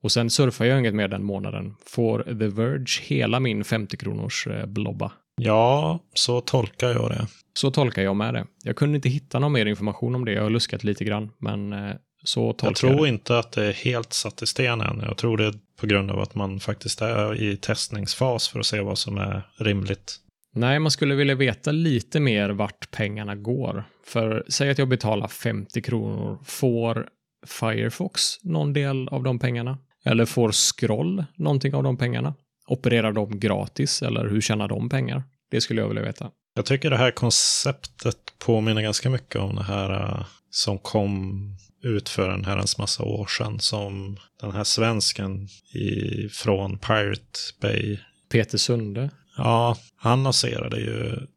Och 0.03 0.11
sen 0.11 0.29
surfar 0.29 0.65
jag 0.65 0.79
inget 0.79 0.93
mer 0.93 1.07
den 1.07 1.23
månaden. 1.23 1.75
Får 1.85 2.23
The 2.23 2.47
Verge 2.47 3.01
hela 3.01 3.39
min 3.39 3.63
50 3.63 3.97
kronors 3.97 4.47
eh, 4.47 4.65
blobba? 4.65 5.11
Ja, 5.35 5.99
så 6.13 6.41
tolkar 6.41 6.89
jag 6.89 7.09
det. 7.09 7.27
Så 7.53 7.71
tolkar 7.71 8.01
jag 8.01 8.15
med 8.15 8.33
det. 8.33 8.45
Jag 8.63 8.75
kunde 8.75 8.95
inte 8.95 9.09
hitta 9.09 9.39
någon 9.39 9.51
mer 9.51 9.65
information 9.65 10.15
om 10.15 10.25
det. 10.25 10.31
Jag 10.31 10.43
har 10.43 10.49
luskat 10.49 10.83
lite 10.83 11.03
grann, 11.03 11.31
men 11.37 11.73
eh, 11.73 11.95
så 12.23 12.53
tolkar 12.53 12.67
Jag 12.67 12.75
tror 12.75 13.05
det. 13.05 13.09
inte 13.09 13.39
att 13.39 13.51
det 13.51 13.65
är 13.65 13.73
helt 13.73 14.13
satt 14.13 14.41
i 14.41 14.45
sten 14.47 14.81
än. 14.81 14.99
Jag 14.99 15.17
tror 15.17 15.37
det 15.37 15.45
är 15.45 15.53
på 15.79 15.87
grund 15.87 16.11
av 16.11 16.19
att 16.19 16.35
man 16.35 16.59
faktiskt 16.59 17.01
är 17.01 17.41
i 17.41 17.57
testningsfas 17.57 18.47
för 18.47 18.59
att 18.59 18.65
se 18.65 18.81
vad 18.81 18.97
som 18.97 19.17
är 19.17 19.41
rimligt. 19.57 20.17
Nej, 20.53 20.79
man 20.79 20.91
skulle 20.91 21.15
vilja 21.15 21.35
veta 21.35 21.71
lite 21.71 22.19
mer 22.19 22.49
vart 22.49 22.91
pengarna 22.91 23.35
går. 23.35 23.83
För 24.05 24.45
säg 24.47 24.69
att 24.69 24.77
jag 24.77 24.89
betalar 24.89 25.27
50 25.27 25.81
kronor. 25.81 26.39
Får 26.45 27.07
Firefox 27.47 28.43
någon 28.43 28.73
del 28.73 29.07
av 29.07 29.23
de 29.23 29.39
pengarna? 29.39 29.77
Eller 30.03 30.25
får 30.25 30.51
Scroll 30.51 31.25
någonting 31.35 31.75
av 31.75 31.83
de 31.83 31.97
pengarna? 31.97 32.33
Opererar 32.67 33.11
de 33.11 33.39
gratis 33.39 34.01
eller 34.01 34.27
hur 34.27 34.41
tjänar 34.41 34.67
de 34.67 34.89
pengar? 34.89 35.23
Det 35.51 35.61
skulle 35.61 35.81
jag 35.81 35.87
vilja 35.87 36.03
veta. 36.03 36.31
Jag 36.55 36.65
tycker 36.65 36.89
det 36.89 36.97
här 36.97 37.11
konceptet 37.11 38.17
påminner 38.45 38.81
ganska 38.81 39.09
mycket 39.09 39.41
om 39.41 39.55
det 39.55 39.63
här 39.63 39.91
eh, 39.91 40.25
som 40.49 40.77
kom 40.77 41.37
ut 41.83 42.09
för 42.09 42.29
en 42.29 42.45
herrans 42.45 42.77
massa 42.77 43.03
år 43.03 43.25
sedan. 43.25 43.59
Som 43.59 44.17
den 44.41 44.51
här 44.51 44.63
svensken 44.63 45.47
i, 45.73 46.29
från 46.29 46.77
Pirate 46.77 47.39
Bay. 47.61 47.97
Peter 48.31 48.57
Sunde. 48.57 49.09
Ja, 49.43 49.77
han 49.95 50.23
lanserade 50.23 50.77
ju 50.77 51.27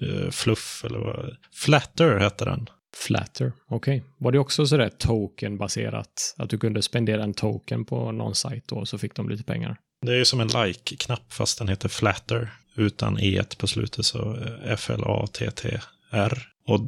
eh, 0.00 0.30
Fluff, 0.30 0.84
eller 0.84 0.98
vad 0.98 1.36
Flatter 1.52 2.18
hette 2.18 2.44
den. 2.44 2.68
Flatter. 2.96 3.52
Okej. 3.68 4.02
Var 4.18 4.32
det 4.32 4.38
också 4.38 4.66
sådär 4.66 4.90
token-baserat? 4.98 6.34
Att 6.36 6.50
du 6.50 6.58
kunde 6.58 6.82
spendera 6.82 7.22
en 7.22 7.34
token 7.34 7.84
på 7.84 8.12
någon 8.12 8.34
sajt 8.34 8.64
då 8.66 8.86
så 8.86 8.98
fick 8.98 9.14
de 9.14 9.28
lite 9.28 9.42
pengar? 9.42 9.76
Det 10.02 10.12
är 10.12 10.16
ju 10.16 10.24
som 10.24 10.40
en 10.40 10.48
like-knapp 10.48 11.32
fast 11.32 11.58
den 11.58 11.68
heter 11.68 11.88
Flatter. 11.88 12.52
Utan 12.74 13.18
e 13.20 13.42
på 13.58 13.66
slutet 13.66 14.04
så 14.04 14.36
eh, 14.36 14.72
F-L-A-T-T-R. 14.72 16.48
Och 16.66 16.80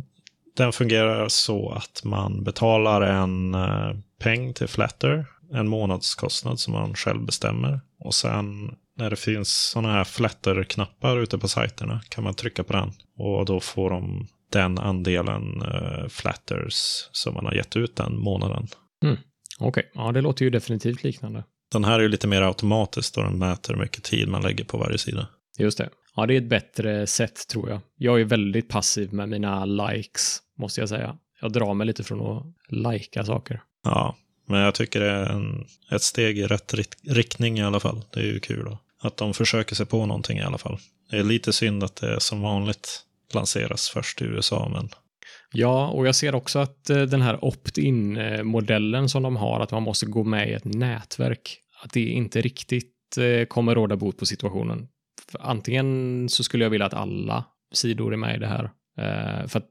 den 0.56 0.72
fungerar 0.72 1.28
så 1.28 1.70
att 1.70 2.04
man 2.04 2.44
betalar 2.44 3.02
en 3.02 3.54
eh, 3.54 3.94
peng 4.18 4.54
till 4.54 4.68
Flatter 4.68 5.26
en 5.52 5.68
månadskostnad 5.68 6.60
som 6.60 6.72
man 6.72 6.94
själv 6.94 7.24
bestämmer. 7.24 7.80
Och 7.98 8.14
sen 8.14 8.76
när 9.00 9.10
det 9.10 9.16
finns 9.16 9.70
sådana 9.70 9.92
här 9.92 10.04
flatter-knappar 10.04 11.18
ute 11.18 11.38
på 11.38 11.48
sajterna 11.48 12.00
kan 12.08 12.24
man 12.24 12.34
trycka 12.34 12.64
på 12.64 12.72
den. 12.72 12.92
Och 13.18 13.46
då 13.46 13.60
får 13.60 13.90
de 13.90 14.28
den 14.52 14.78
andelen 14.78 15.62
uh, 15.62 16.08
flatters 16.08 17.08
som 17.12 17.34
man 17.34 17.46
har 17.46 17.52
gett 17.52 17.76
ut 17.76 17.96
den 17.96 18.18
månaden. 18.18 18.66
Mm. 19.04 19.16
Okej, 19.58 19.68
okay. 19.68 19.84
ja 19.94 20.12
det 20.12 20.20
låter 20.20 20.44
ju 20.44 20.50
definitivt 20.50 21.02
liknande. 21.02 21.44
Den 21.72 21.84
här 21.84 21.98
är 21.98 22.02
ju 22.02 22.08
lite 22.08 22.26
mer 22.26 22.42
automatisk 22.42 23.14
då 23.14 23.22
den 23.22 23.38
mäter 23.38 23.74
hur 23.74 23.80
mycket 23.80 24.04
tid 24.04 24.28
man 24.28 24.42
lägger 24.42 24.64
på 24.64 24.78
varje 24.78 24.98
sida. 24.98 25.26
Just 25.58 25.78
det. 25.78 25.88
Ja, 26.16 26.26
det 26.26 26.34
är 26.34 26.38
ett 26.38 26.48
bättre 26.48 27.06
sätt 27.06 27.48
tror 27.48 27.70
jag. 27.70 27.80
Jag 27.96 28.20
är 28.20 28.24
väldigt 28.24 28.68
passiv 28.68 29.12
med 29.12 29.28
mina 29.28 29.64
likes, 29.64 30.38
måste 30.58 30.80
jag 30.80 30.88
säga. 30.88 31.16
Jag 31.40 31.52
drar 31.52 31.74
mig 31.74 31.86
lite 31.86 32.04
från 32.04 32.20
att 32.20 32.46
lajka 32.68 33.24
saker. 33.24 33.62
Ja, 33.84 34.16
men 34.48 34.60
jag 34.60 34.74
tycker 34.74 35.00
det 35.00 35.10
är 35.10 35.26
en, 35.26 35.66
ett 35.90 36.02
steg 36.02 36.38
i 36.38 36.46
rätt 36.46 36.74
riktning 37.04 37.58
i 37.58 37.62
alla 37.62 37.80
fall. 37.80 38.04
Det 38.10 38.20
är 38.20 38.24
ju 38.24 38.40
kul 38.40 38.64
då. 38.64 38.78
Att 39.00 39.16
de 39.16 39.34
försöker 39.34 39.74
sig 39.74 39.86
på 39.86 40.06
någonting 40.06 40.38
i 40.38 40.42
alla 40.42 40.58
fall. 40.58 40.78
Det 41.10 41.16
är 41.16 41.22
lite 41.22 41.52
synd 41.52 41.84
att 41.84 41.96
det 41.96 42.20
som 42.20 42.42
vanligt 42.42 43.02
lanseras 43.34 43.88
först 43.88 44.22
i 44.22 44.24
USA, 44.24 44.68
men 44.72 44.88
Ja, 45.52 45.88
och 45.88 46.06
jag 46.06 46.14
ser 46.14 46.34
också 46.34 46.58
att 46.58 46.90
eh, 46.90 47.02
den 47.02 47.22
här 47.22 47.44
opt-in-modellen 47.44 49.08
som 49.08 49.22
de 49.22 49.36
har, 49.36 49.60
att 49.60 49.72
man 49.72 49.82
måste 49.82 50.06
gå 50.06 50.24
med 50.24 50.48
i 50.48 50.52
ett 50.52 50.64
nätverk, 50.64 51.58
att 51.82 51.92
det 51.92 52.00
inte 52.00 52.40
riktigt 52.40 53.18
eh, 53.18 53.46
kommer 53.46 53.74
råda 53.74 53.96
bot 53.96 54.18
på 54.18 54.26
situationen. 54.26 54.88
För 55.30 55.38
antingen 55.42 56.28
så 56.28 56.44
skulle 56.44 56.64
jag 56.64 56.70
vilja 56.70 56.86
att 56.86 56.94
alla 56.94 57.44
sidor 57.74 58.12
är 58.12 58.16
med 58.16 58.36
i 58.36 58.38
det 58.38 58.46
här. 58.46 58.64
Eh, 58.98 59.48
för 59.48 59.58
att 59.58 59.70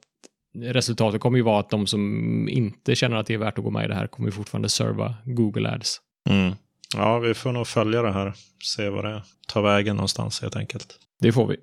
resultatet 0.57 1.21
kommer 1.21 1.37
ju 1.37 1.43
vara 1.43 1.59
att 1.59 1.69
de 1.69 1.87
som 1.87 2.49
inte 2.49 2.95
känner 2.95 3.17
att 3.17 3.27
det 3.27 3.33
är 3.33 3.37
värt 3.37 3.57
att 3.57 3.63
gå 3.63 3.71
med 3.71 3.85
i 3.85 3.87
det 3.87 3.95
här 3.95 4.07
kommer 4.07 4.27
ju 4.27 4.31
fortfarande 4.31 4.69
serva 4.69 5.15
Google 5.25 5.69
Ads. 5.69 6.01
Mm. 6.29 6.53
Ja, 6.95 7.19
vi 7.19 7.33
får 7.33 7.51
nog 7.51 7.67
följa 7.67 8.01
det 8.01 8.11
här. 8.11 8.33
Se 8.63 8.89
vad 8.89 9.05
det 9.05 9.23
tar 9.47 9.61
vägen 9.61 9.95
någonstans 9.95 10.41
helt 10.41 10.55
enkelt. 10.55 10.99
Det 11.19 11.31
får 11.31 11.47
vi. 11.47 11.57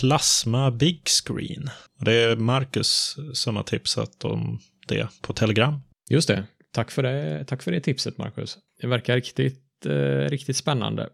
Plasma 0.00 0.70
Big 0.70 1.08
Screen. 1.08 1.70
Det 2.00 2.12
är 2.12 2.36
Marcus 2.36 3.16
som 3.32 3.56
har 3.56 3.62
tipsat 3.62 4.24
om 4.24 4.60
det 4.86 5.08
på 5.22 5.32
Telegram. 5.32 5.80
Just 6.10 6.28
det. 6.28 6.44
Tack 6.72 6.90
för 6.90 7.02
det, 7.02 7.44
Tack 7.44 7.62
för 7.62 7.72
det 7.72 7.80
tipset, 7.80 8.18
Marcus. 8.18 8.58
Det 8.80 8.86
verkar 8.86 9.14
riktigt, 9.14 9.86
eh, 9.86 10.30
riktigt 10.30 10.56
spännande. 10.56 11.08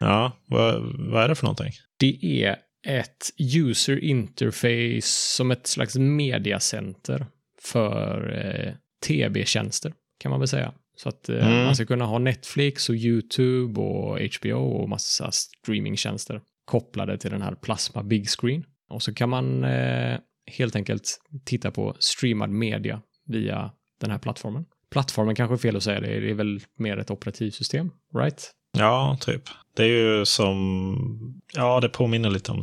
Ja, 0.00 0.32
vad, 0.46 0.82
vad 1.10 1.24
är 1.24 1.28
det 1.28 1.34
för 1.34 1.44
någonting? 1.44 1.72
Det 1.98 2.44
är 2.44 2.56
ett 2.86 3.30
user 3.54 4.04
interface 4.04 5.36
som 5.36 5.50
ett 5.50 5.66
slags 5.66 5.96
mediacenter 5.96 7.26
för 7.62 8.38
eh, 8.46 8.72
tv-tjänster, 9.06 9.92
kan 10.22 10.30
man 10.30 10.40
väl 10.40 10.48
säga. 10.48 10.72
Så 10.96 11.08
att 11.08 11.28
eh, 11.28 11.46
mm. 11.46 11.64
man 11.64 11.74
ska 11.74 11.86
kunna 11.86 12.04
ha 12.04 12.18
Netflix 12.18 12.88
och 12.88 12.94
YouTube 12.94 13.80
och 13.80 14.18
HBO 14.20 14.58
och 14.58 14.88
massa 14.88 15.30
streamingtjänster 15.30 16.40
kopplade 16.64 17.18
till 17.18 17.30
den 17.30 17.42
här 17.42 17.54
Plasma 17.54 18.02
Big 18.02 18.28
Screen. 18.28 18.64
Och 18.90 19.02
så 19.02 19.14
kan 19.14 19.28
man 19.28 19.64
eh, 19.64 20.18
helt 20.46 20.76
enkelt 20.76 21.20
titta 21.44 21.70
på 21.70 21.96
streamad 21.98 22.50
media 22.50 23.00
via 23.26 23.70
den 24.00 24.10
här 24.10 24.18
plattformen. 24.18 24.64
Plattformen 24.90 25.34
kanske 25.34 25.54
är 25.54 25.58
fel 25.58 25.76
att 25.76 25.82
säga 25.82 26.00
det, 26.00 26.20
det 26.20 26.30
är 26.30 26.34
väl 26.34 26.60
mer 26.78 26.96
ett 26.96 27.10
operativsystem, 27.10 27.90
right? 28.18 28.50
Ja, 28.78 29.18
typ. 29.20 29.42
Det 29.76 29.82
är 29.82 29.88
ju 29.88 30.24
som, 30.24 31.40
ja 31.54 31.80
det 31.80 31.88
påminner 31.88 32.30
lite 32.30 32.52
om 32.52 32.62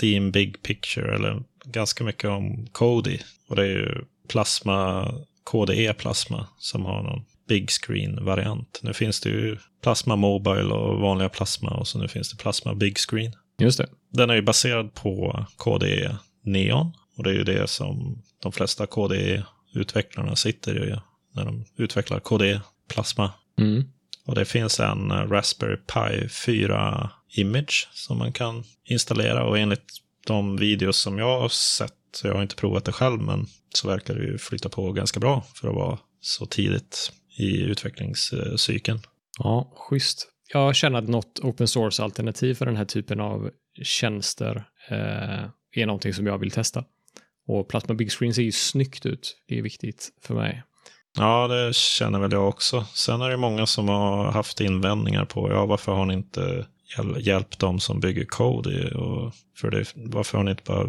Steam 0.00 0.30
Big 0.30 0.62
Picture 0.62 1.14
eller 1.14 1.42
ganska 1.64 2.04
mycket 2.04 2.30
om 2.30 2.66
Kodi. 2.72 3.20
Och 3.48 3.56
det 3.56 3.62
är 3.62 3.68
ju 3.68 4.04
Plasma, 4.28 5.08
KDE 5.44 5.94
Plasma 5.94 6.46
som 6.58 6.84
har 6.84 7.02
någon 7.02 7.24
big 7.48 7.70
screen-variant. 7.70 8.80
Nu 8.82 8.94
finns 8.94 9.20
det 9.20 9.28
ju 9.28 9.58
Plasma 9.82 10.16
Mobile 10.16 10.74
och 10.74 11.00
vanliga 11.00 11.28
Plasma 11.28 11.70
och 11.70 11.88
så 11.88 11.98
nu 11.98 12.08
finns 12.08 12.30
det 12.30 12.42
Plasma 12.42 12.74
Big 12.74 12.98
Screen. 12.98 13.32
Just 13.58 13.78
det. 13.78 13.88
Den 14.12 14.30
är 14.30 14.34
ju 14.34 14.42
baserad 14.42 14.94
på 14.94 15.46
KDE 15.56 16.16
Neon 16.44 16.92
och 17.16 17.24
det 17.24 17.30
är 17.30 17.34
ju 17.34 17.44
det 17.44 17.70
som 17.70 18.22
de 18.42 18.52
flesta 18.52 18.86
KDE-utvecklarna 18.86 20.36
sitter 20.36 20.88
i 20.88 21.00
när 21.34 21.44
de 21.44 21.64
utvecklar 21.76 22.20
KDE 22.20 22.60
Plasma. 22.88 23.30
Mm. 23.58 23.84
Och 24.26 24.34
det 24.34 24.44
finns 24.44 24.80
en 24.80 25.12
Raspberry 25.12 25.76
Pi 25.76 26.28
4 26.28 27.10
Image 27.36 27.88
som 27.92 28.18
man 28.18 28.32
kan 28.32 28.64
installera 28.84 29.44
och 29.44 29.58
enligt 29.58 30.02
de 30.26 30.56
videos 30.56 30.96
som 30.96 31.18
jag 31.18 31.40
har 31.40 31.48
sett, 31.48 31.94
jag 32.24 32.34
har 32.34 32.42
inte 32.42 32.56
provat 32.56 32.84
det 32.84 32.92
själv, 32.92 33.20
men 33.20 33.46
så 33.74 33.88
verkar 33.88 34.14
det 34.14 34.24
ju 34.24 34.38
flytta 34.38 34.68
på 34.68 34.92
ganska 34.92 35.20
bra 35.20 35.44
för 35.54 35.68
att 35.68 35.74
vara 35.74 35.98
så 36.20 36.46
tidigt 36.46 37.12
i 37.38 37.60
utvecklingscykeln. 37.60 39.00
Ja, 39.38 39.72
schysst. 39.76 40.28
Jag 40.52 40.76
känner 40.76 40.98
att 40.98 41.08
något 41.08 41.40
open 41.42 41.68
source-alternativ 41.68 42.54
för 42.54 42.66
den 42.66 42.76
här 42.76 42.84
typen 42.84 43.20
av 43.20 43.50
tjänster 43.82 44.64
eh, 44.90 45.44
är 45.72 45.86
någonting 45.86 46.14
som 46.14 46.26
jag 46.26 46.38
vill 46.38 46.50
testa. 46.50 46.84
Och 47.48 47.68
Plasma 47.68 47.94
Big 47.94 48.12
Screen 48.12 48.34
ser 48.34 48.42
ju 48.42 48.52
snyggt 48.52 49.06
ut. 49.06 49.36
Det 49.48 49.58
är 49.58 49.62
viktigt 49.62 50.10
för 50.22 50.34
mig. 50.34 50.62
Ja, 51.18 51.48
det 51.48 51.74
känner 51.74 52.18
väl 52.18 52.32
jag 52.32 52.48
också. 52.48 52.84
Sen 52.94 53.20
är 53.20 53.30
det 53.30 53.36
många 53.36 53.66
som 53.66 53.88
har 53.88 54.32
haft 54.32 54.60
invändningar 54.60 55.24
på, 55.24 55.50
ja, 55.50 55.66
varför 55.66 55.92
har 55.92 56.06
ni 56.06 56.14
inte 56.14 56.66
hjälpt 57.18 57.58
dem 57.58 57.80
som 57.80 58.00
bygger 58.00 58.24
code? 58.24 58.94
Och 58.94 59.32
för 59.56 59.70
det, 59.70 59.84
varför 59.94 60.38
har 60.38 60.44
ni 60.44 60.50
inte 60.50 60.62
bara... 60.66 60.88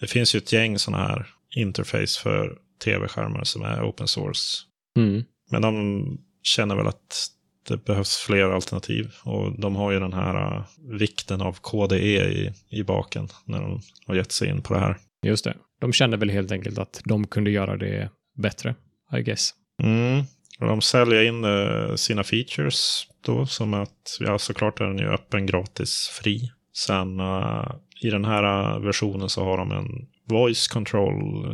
Det 0.00 0.06
finns 0.06 0.34
ju 0.34 0.38
ett 0.38 0.52
gäng 0.52 0.78
sådana 0.78 1.04
här 1.04 1.26
interface 1.56 2.20
för 2.22 2.58
tv-skärmar 2.84 3.44
som 3.44 3.62
är 3.62 3.90
open 3.90 4.08
source. 4.08 4.62
Mm. 4.96 5.24
Men 5.50 5.62
de 5.62 6.18
känner 6.42 6.76
väl 6.76 6.86
att 6.86 7.30
det 7.68 7.84
behövs 7.84 8.16
fler 8.16 8.42
alternativ. 8.42 9.12
Och 9.24 9.60
de 9.60 9.76
har 9.76 9.92
ju 9.92 10.00
den 10.00 10.12
här 10.12 10.56
uh, 10.56 10.64
vikten 10.98 11.40
av 11.40 11.58
KDE 11.60 12.28
i, 12.28 12.52
i 12.70 12.82
baken 12.82 13.28
när 13.44 13.60
de 13.60 13.80
har 14.06 14.14
gett 14.14 14.32
sig 14.32 14.48
in 14.48 14.62
på 14.62 14.74
det 14.74 14.80
här. 14.80 14.96
Just 15.22 15.44
det. 15.44 15.54
De 15.80 15.92
kände 15.92 16.16
väl 16.16 16.30
helt 16.30 16.52
enkelt 16.52 16.78
att 16.78 17.00
de 17.04 17.26
kunde 17.26 17.50
göra 17.50 17.76
det 17.76 18.10
bättre, 18.36 18.74
I 19.18 19.22
guess. 19.22 19.50
Mm. 19.82 20.24
Och 20.60 20.66
de 20.66 20.80
säljer 20.80 21.22
in 21.22 21.44
uh, 21.44 21.94
sina 21.94 22.24
features 22.24 23.06
då 23.24 23.46
som 23.46 23.74
att, 23.74 24.18
ja 24.20 24.38
såklart 24.38 24.80
är 24.80 24.84
den 24.84 24.98
ju 24.98 25.08
öppen, 25.08 25.46
gratis, 25.46 26.10
fri. 26.22 26.50
Sen 26.76 27.20
uh, 27.20 27.72
i 28.00 28.10
den 28.10 28.24
här 28.24 28.78
versionen 28.78 29.28
så 29.28 29.44
har 29.44 29.56
de 29.56 29.72
en 29.72 30.06
voice 30.28 30.68
control 30.68 31.46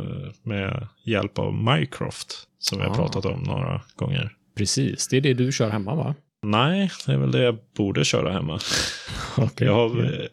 med 0.43 0.87
hjälp 1.03 1.39
av 1.39 1.53
Mycroft. 1.53 2.47
Som 2.59 2.77
vi 2.77 2.83
har 2.83 2.91
ah. 2.91 2.95
pratat 2.95 3.25
om 3.25 3.39
några 3.39 3.81
gånger. 3.95 4.35
Precis, 4.55 5.07
det 5.07 5.17
är 5.17 5.21
det 5.21 5.33
du 5.33 5.51
kör 5.51 5.69
hemma 5.69 5.95
va? 5.95 6.15
Nej, 6.43 6.91
det 7.05 7.13
är 7.13 7.17
väl 7.17 7.31
det 7.31 7.43
jag 7.43 7.57
borde 7.77 8.05
köra 8.05 8.31
hemma. 8.31 8.59
okay, 9.37 9.67
jag, 9.67 9.73
har, 9.73 10.29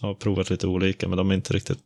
jag 0.00 0.08
har 0.08 0.14
provat 0.14 0.50
lite 0.50 0.66
olika, 0.66 1.08
men 1.08 1.16
de 1.16 1.30
är 1.30 1.34
inte 1.34 1.54
riktigt, 1.54 1.78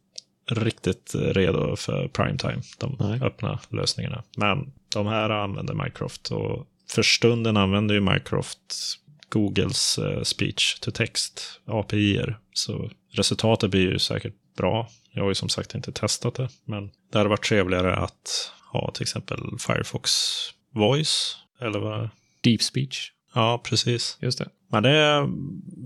riktigt 0.50 1.14
redo 1.14 1.76
för 1.76 2.08
primetime, 2.08 2.62
de 2.78 2.96
Nej. 3.00 3.20
öppna 3.22 3.58
lösningarna. 3.68 4.22
Men 4.36 4.72
de 4.94 5.06
här 5.06 5.30
använder 5.30 5.74
Mycroft 5.74 6.30
och 6.30 6.66
för 6.90 7.02
stunden 7.02 7.56
använder 7.56 7.94
ju 7.94 8.00
Mycroft 8.00 8.98
Googles 9.28 9.98
speech 10.22 10.78
to 10.80 10.90
text 10.90 11.60
API. 11.64 12.20
Så 12.52 12.90
resultatet 13.18 13.70
blir 13.70 13.80
ju 13.80 13.98
säkert 13.98 14.34
bra. 14.56 14.88
Jag 15.10 15.22
har 15.22 15.28
ju 15.28 15.34
som 15.34 15.48
sagt 15.48 15.74
inte 15.74 15.92
testat 15.92 16.34
det, 16.34 16.48
men 16.64 16.90
det 17.12 17.18
hade 17.18 17.30
varit 17.30 17.44
trevligare 17.44 17.96
att 17.96 18.52
ha 18.72 18.90
till 18.90 19.02
exempel 19.02 19.38
Firefox 19.58 20.10
Voice, 20.74 21.36
eller 21.60 21.78
vad? 21.78 22.08
Deep 22.40 22.62
Speech. 22.62 23.12
Ja, 23.34 23.62
precis. 23.64 24.18
Just 24.20 24.38
det. 24.38 24.48
Men 24.68 24.82
det 24.82 25.26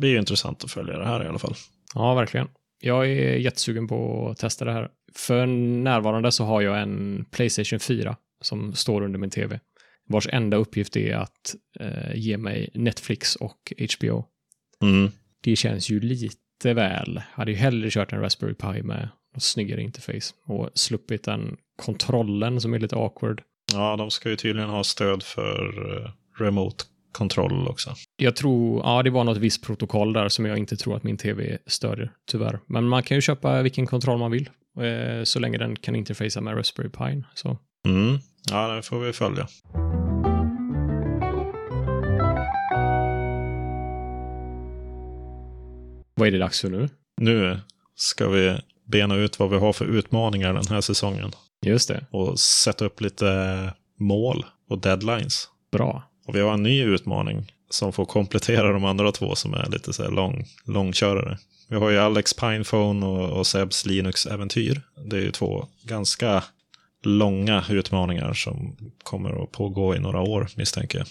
blir 0.01 0.11
ju 0.11 0.19
intressant 0.19 0.64
att 0.64 0.71
följa 0.71 0.99
det 0.99 1.07
här 1.07 1.25
i 1.25 1.29
alla 1.29 1.38
fall. 1.38 1.55
Ja, 1.95 2.14
verkligen. 2.14 2.49
Jag 2.81 3.07
är 3.07 3.37
jättesugen 3.37 3.88
på 3.88 4.29
att 4.31 4.38
testa 4.38 4.64
det 4.64 4.73
här. 4.73 4.88
För 5.14 5.47
närvarande 5.47 6.33
så 6.33 6.45
har 6.45 6.61
jag 6.61 6.81
en 6.81 7.25
Playstation 7.31 7.81
4 7.81 8.16
som 8.40 8.75
står 8.75 9.03
under 9.03 9.19
min 9.19 9.31
tv. 9.31 9.61
Vars 10.09 10.29
enda 10.33 10.57
uppgift 10.57 10.97
är 10.97 11.16
att 11.16 11.55
eh, 11.81 12.14
ge 12.14 12.38
mig 12.38 12.71
Netflix 12.75 13.37
och 13.37 13.73
HBO. 13.99 14.25
Mm. 14.83 15.11
Det 15.40 15.57
känns 15.57 15.90
ju 15.90 16.01
lite 16.01 16.37
väl. 16.64 17.23
Hade 17.33 17.51
ju 17.51 17.57
hellre 17.57 17.90
kört 17.90 18.12
en 18.12 18.20
Raspberry 18.20 18.55
Pi 18.55 18.83
med 18.83 19.09
något 19.35 19.42
snyggare 19.42 19.83
interface 19.83 20.35
och 20.46 20.70
sluppit 20.75 21.25
den 21.25 21.57
kontrollen 21.83 22.61
som 22.61 22.75
är 22.75 22.79
lite 22.79 22.96
awkward. 22.96 23.42
Ja, 23.73 23.96
de 23.96 24.11
ska 24.11 24.31
ju 24.31 24.37
tydligen 24.37 24.70
ha 24.70 24.85
stöd 24.85 25.23
för 25.23 25.92
uh, 25.92 26.11
remote 26.38 26.85
kontroll 27.12 27.68
också. 27.68 27.94
Jag 28.16 28.37
tror, 28.37 28.83
ja 28.85 29.03
det 29.03 29.11
var 29.11 29.25
något 29.25 29.38
visst 29.38 29.64
protokoll 29.64 30.12
där 30.12 30.29
som 30.29 30.46
jag 30.46 30.59
inte 30.59 30.77
tror 30.77 30.96
att 30.96 31.03
min 31.03 31.16
tv 31.16 31.59
stödjer, 31.66 32.12
tyvärr. 32.31 32.61
Men 32.66 32.88
man 32.88 33.03
kan 33.03 33.16
ju 33.16 33.20
köpa 33.20 33.62
vilken 33.62 33.87
kontroll 33.87 34.18
man 34.18 34.31
vill, 34.31 34.51
eh, 34.81 35.25
så 35.25 35.38
länge 35.38 35.59
den 35.59 35.77
kan 35.77 35.96
interfacea 35.96 36.42
med 36.42 36.57
Raspberry 36.57 36.88
Pi. 36.88 37.25
Så. 37.35 37.59
Mm. 37.87 38.18
Ja, 38.51 38.68
det 38.68 38.83
får 38.83 39.01
vi 39.01 39.12
följa. 39.12 39.46
Vad 46.20 46.28
är 46.28 46.33
det 46.33 46.38
dags 46.38 46.61
för 46.61 46.68
nu? 46.68 46.88
Nu 47.16 47.61
ska 47.94 48.28
vi 48.28 48.61
bena 48.87 49.16
ut 49.16 49.38
vad 49.38 49.50
vi 49.50 49.56
har 49.56 49.72
för 49.72 49.85
utmaningar 49.85 50.54
den 50.54 50.66
här 50.70 50.80
säsongen. 50.80 51.33
Just 51.66 51.88
det. 51.88 52.06
Och 52.11 52.40
sätta 52.40 52.85
upp 52.85 53.00
lite 53.00 53.72
mål 53.98 54.44
och 54.68 54.78
deadlines. 54.78 55.48
Bra. 55.72 56.02
Och 56.26 56.35
vi 56.35 56.40
har 56.40 56.54
en 56.54 56.62
ny 56.62 56.83
utmaning 56.83 57.52
som 57.70 57.92
får 57.92 58.04
komplettera 58.04 58.72
de 58.72 58.85
andra 58.85 59.12
två 59.12 59.35
som 59.35 59.54
är 59.54 59.70
lite 59.70 59.92
så 59.92 60.02
här 60.02 60.11
lång, 60.11 60.44
långkörare. 60.66 61.38
Vi 61.68 61.76
har 61.76 61.90
ju 61.90 61.98
Alex 61.98 62.35
Pinephone 62.35 63.06
och, 63.06 63.38
och 63.38 63.46
Sebs 63.46 63.87
Linux-äventyr. 63.87 64.83
Det 65.11 65.16
är 65.16 65.22
ju 65.22 65.30
två 65.30 65.66
ganska 65.85 66.44
långa 67.02 67.64
utmaningar 67.70 68.33
som 68.33 68.76
kommer 69.02 69.42
att 69.42 69.52
pågå 69.52 69.96
i 69.96 69.98
några 69.98 70.20
år 70.20 70.48
misstänker 70.56 70.98
jag. 70.98 71.06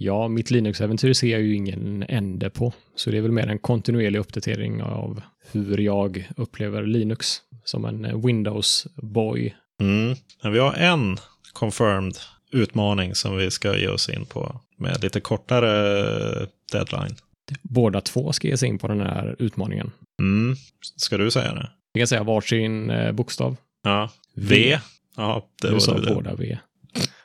Ja, 0.00 0.28
mitt 0.28 0.50
Linux-äventyr 0.50 1.12
ser 1.12 1.28
jag 1.28 1.40
ju 1.40 1.54
ingen 1.54 2.02
ände 2.08 2.50
på. 2.50 2.72
Så 2.96 3.10
det 3.10 3.16
är 3.18 3.22
väl 3.22 3.32
mer 3.32 3.46
en 3.46 3.58
kontinuerlig 3.58 4.18
uppdatering 4.18 4.82
av 4.82 5.22
hur 5.52 5.78
jag 5.78 6.28
upplever 6.36 6.82
Linux 6.82 7.36
som 7.64 7.84
en 7.84 8.06
Windows-boy. 8.06 9.54
Mm. 9.80 10.16
Men 10.42 10.52
vi 10.52 10.58
har 10.58 10.72
en 10.74 11.16
confirmed 11.52 12.14
utmaning 12.52 13.14
som 13.14 13.36
vi 13.36 13.50
ska 13.50 13.76
ge 13.78 13.88
oss 13.88 14.08
in 14.08 14.26
på 14.26 14.60
med 14.76 15.02
lite 15.02 15.20
kortare 15.20 16.46
deadline. 16.72 17.16
Båda 17.62 18.00
två 18.00 18.32
ska 18.32 18.48
ge 18.48 18.56
sig 18.56 18.68
in 18.68 18.78
på 18.78 18.88
den 18.88 19.00
här 19.00 19.36
utmaningen. 19.38 19.90
Mm. 20.20 20.56
Ska 20.96 21.16
du 21.16 21.30
säga 21.30 21.54
det? 21.54 21.70
Vi 21.92 22.00
kan 22.00 22.06
säga 22.08 22.22
varsin 22.22 22.90
eh, 22.90 23.12
bokstav. 23.12 23.56
Ja. 23.82 24.10
V. 24.34 24.44
V. 24.48 24.78
Ja, 25.16 25.46
det 25.62 25.68
Du 25.68 25.72
var 25.72 25.80
sa 25.80 25.98
det. 25.98 26.14
båda 26.14 26.34
V. 26.34 26.58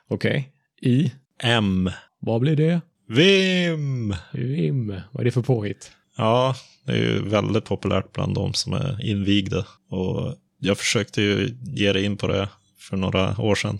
Okej. 0.08 0.50
I. 0.82 1.12
M. 1.44 1.90
Vad 2.26 2.42
blir 2.42 2.56
det? 2.56 2.82
Vim! 3.08 4.16
Vim. 4.34 4.88
Vad 5.12 5.22
är 5.22 5.26
det 5.26 5.32
för 5.32 5.42
påhitt? 5.42 5.92
Ja, 6.18 6.56
det 6.86 6.92
är 6.92 6.98
ju 6.98 7.30
väldigt 7.30 7.66
populärt 7.66 8.14
bland 8.14 8.36
de 8.36 8.54
som 8.54 8.74
är 8.74 9.06
invigda. 9.06 9.66
Och 9.90 10.36
jag 10.60 10.78
försökte 10.78 11.22
ju 11.22 11.58
ge 11.64 11.94
dig 11.94 12.04
in 12.04 12.18
på 12.18 12.28
det 12.28 12.50
för 12.80 12.98
några 12.98 13.42
år 13.42 13.56
sedan. 13.56 13.80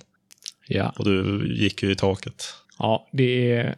Ja. 0.68 0.94
Och 0.98 1.06
du 1.06 1.48
gick 1.56 1.84
ju 1.84 1.92
i 1.92 1.96
taket. 1.96 2.44
Ja, 2.80 3.10
det 3.12 3.52
är 3.52 3.76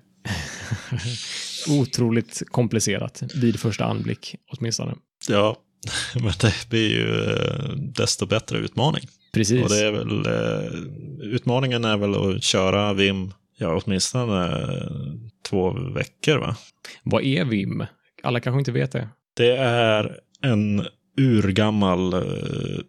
otroligt 1.69 2.41
komplicerat 2.51 3.23
vid 3.35 3.59
första 3.59 3.85
anblick 3.85 4.35
åtminstone. 4.51 4.95
Ja, 5.29 5.57
men 6.15 6.33
det 6.41 6.69
blir 6.69 6.89
ju 6.89 7.23
eh, 7.23 7.69
desto 7.75 8.25
bättre 8.25 8.57
utmaning. 8.57 9.07
Precis. 9.33 9.63
Och 9.63 9.69
det 9.69 9.85
är 9.85 9.91
väl, 9.91 10.25
eh, 10.25 11.33
utmaningen 11.35 11.85
är 11.85 11.97
väl 11.97 12.15
att 12.15 12.43
köra 12.43 12.93
Vim, 12.93 13.33
ja 13.57 13.81
åtminstone 13.85 14.45
eh, 14.45 14.87
två 15.49 15.71
veckor 15.95 16.37
va? 16.37 16.55
Vad 17.03 17.23
är 17.23 17.45
Vim? 17.45 17.85
Alla 18.23 18.39
kanske 18.39 18.59
inte 18.59 18.71
vet 18.71 18.91
det. 18.91 19.09
Det 19.37 19.57
är 19.57 20.19
en 20.41 20.85
urgammal 21.17 22.13
eh, 22.13 22.79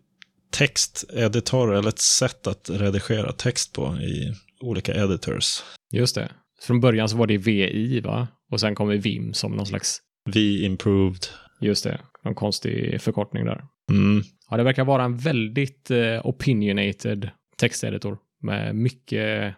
texteditor 0.50 1.74
eller 1.74 1.88
ett 1.88 1.98
sätt 1.98 2.46
att 2.46 2.70
redigera 2.70 3.32
text 3.32 3.72
på 3.72 3.96
i 3.96 4.32
olika 4.60 4.94
editors. 4.94 5.62
Just 5.92 6.14
det. 6.14 6.30
Från 6.60 6.80
början 6.80 7.08
så 7.08 7.16
var 7.16 7.26
det 7.26 7.38
VI, 7.38 8.00
va? 8.00 8.28
Och 8.50 8.60
sen 8.60 8.74
kommer 8.74 8.96
Vim 8.96 9.34
som 9.34 9.52
någon 9.52 9.66
slags, 9.66 9.98
Vi 10.24 10.64
improved. 10.64 11.26
just 11.60 11.84
det, 11.84 12.00
någon 12.24 12.34
konstig 12.34 13.00
förkortning 13.02 13.44
där. 13.44 13.64
Mm. 13.90 14.22
Ja, 14.50 14.56
det 14.56 14.62
verkar 14.62 14.84
vara 14.84 15.04
en 15.04 15.16
väldigt 15.16 15.90
eh, 15.90 16.20
opinionated 16.26 17.30
texteditor 17.56 18.18
med 18.42 18.76
mycket 18.76 19.54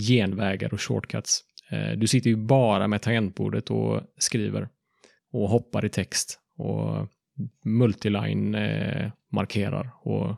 genvägar 0.00 0.74
och 0.74 0.80
shortcuts. 0.80 1.40
Eh, 1.70 1.98
du 1.98 2.06
sitter 2.06 2.30
ju 2.30 2.36
bara 2.36 2.88
med 2.88 3.02
tangentbordet 3.02 3.70
och 3.70 4.00
skriver 4.18 4.68
och 5.32 5.48
hoppar 5.48 5.84
i 5.84 5.88
text 5.88 6.38
och 6.58 7.08
multiline 7.64 8.54
eh, 8.54 9.10
markerar. 9.32 9.90
Och 10.02 10.36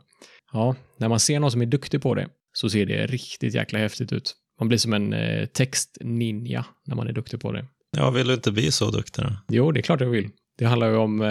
ja, 0.53 0.75
när 0.97 1.09
man 1.09 1.19
ser 1.19 1.39
någon 1.39 1.51
som 1.51 1.61
är 1.61 1.65
duktig 1.65 2.01
på 2.01 2.15
det 2.15 2.27
så 2.53 2.69
ser 2.69 2.85
det 2.85 3.07
riktigt 3.07 3.53
jäkla 3.53 3.79
häftigt 3.79 4.11
ut. 4.11 4.35
Man 4.59 4.67
blir 4.67 4.77
som 4.77 4.93
en 4.93 5.13
eh, 5.13 5.45
textninja 5.45 6.65
när 6.85 6.95
man 6.95 7.07
är 7.07 7.13
duktig 7.13 7.41
på 7.41 7.51
det. 7.51 7.65
Jag 7.97 8.11
vill 8.11 8.29
inte 8.29 8.51
bli 8.51 8.71
så 8.71 8.91
duktig. 8.91 9.23
då. 9.23 9.31
Jo, 9.47 9.71
det 9.71 9.79
är 9.79 9.81
klart 9.81 10.01
jag 10.01 10.09
vill. 10.09 10.29
Det 10.57 10.65
handlar 10.65 10.89
ju 10.89 10.95
om 10.95 11.21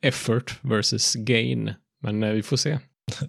effort 0.00 0.58
versus 0.62 1.14
gain. 1.14 1.74
Men 2.02 2.34
vi 2.34 2.42
får 2.42 2.56
se. 2.56 2.78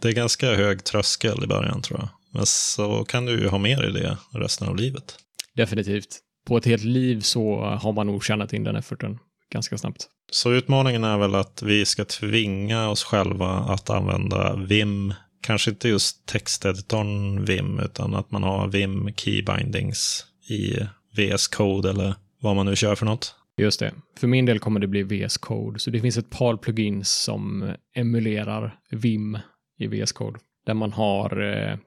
Det 0.01 0.07
är 0.07 0.13
ganska 0.13 0.55
hög 0.55 0.83
tröskel 0.83 1.43
i 1.43 1.47
början 1.47 1.81
tror 1.81 1.99
jag. 1.99 2.09
Men 2.33 2.45
så 2.45 3.03
kan 3.03 3.25
du 3.25 3.41
ju 3.41 3.47
ha 3.47 3.57
mer 3.57 3.89
i 3.89 3.91
det 3.91 4.17
resten 4.33 4.67
av 4.67 4.75
livet. 4.75 5.17
Definitivt. 5.55 6.19
På 6.47 6.57
ett 6.57 6.65
helt 6.65 6.83
liv 6.83 7.19
så 7.19 7.61
har 7.81 7.93
man 7.93 8.07
nog 8.07 8.25
tjänat 8.25 8.53
in 8.53 8.63
den 8.63 8.75
efforten 8.75 9.19
ganska 9.51 9.77
snabbt. 9.77 10.07
Så 10.31 10.51
utmaningen 10.51 11.03
är 11.03 11.17
väl 11.17 11.35
att 11.35 11.61
vi 11.61 11.85
ska 11.85 12.05
tvinga 12.05 12.89
oss 12.89 13.03
själva 13.03 13.49
att 13.49 13.89
använda 13.89 14.55
Vim. 14.55 15.13
Kanske 15.41 15.71
inte 15.71 15.89
just 15.89 16.25
texteditorn 16.25 17.45
Vim, 17.45 17.79
utan 17.79 18.15
att 18.15 18.31
man 18.31 18.43
har 18.43 18.67
Vim 18.67 19.13
keybindings 19.15 20.25
i 20.49 20.75
VS 21.17 21.47
Code 21.47 21.89
eller 21.89 22.15
vad 22.41 22.55
man 22.55 22.65
nu 22.65 22.75
kör 22.75 22.95
för 22.95 23.05
något. 23.05 23.35
Just 23.57 23.79
det. 23.79 23.93
För 24.17 24.27
min 24.27 24.45
del 24.45 24.59
kommer 24.59 24.79
det 24.79 24.87
bli 24.87 25.03
VS 25.03 25.37
Code. 25.37 25.79
Så 25.79 25.89
det 25.89 26.01
finns 26.01 26.17
ett 26.17 26.29
par 26.29 26.57
plugins 26.57 27.11
som 27.11 27.73
emulerar 27.95 28.79
Vim 28.91 29.37
i 29.79 29.87
VS 29.87 30.11
Code. 30.11 30.39
Där 30.65 30.73
man 30.73 30.91
har 30.91 31.41
eh, 31.41 31.77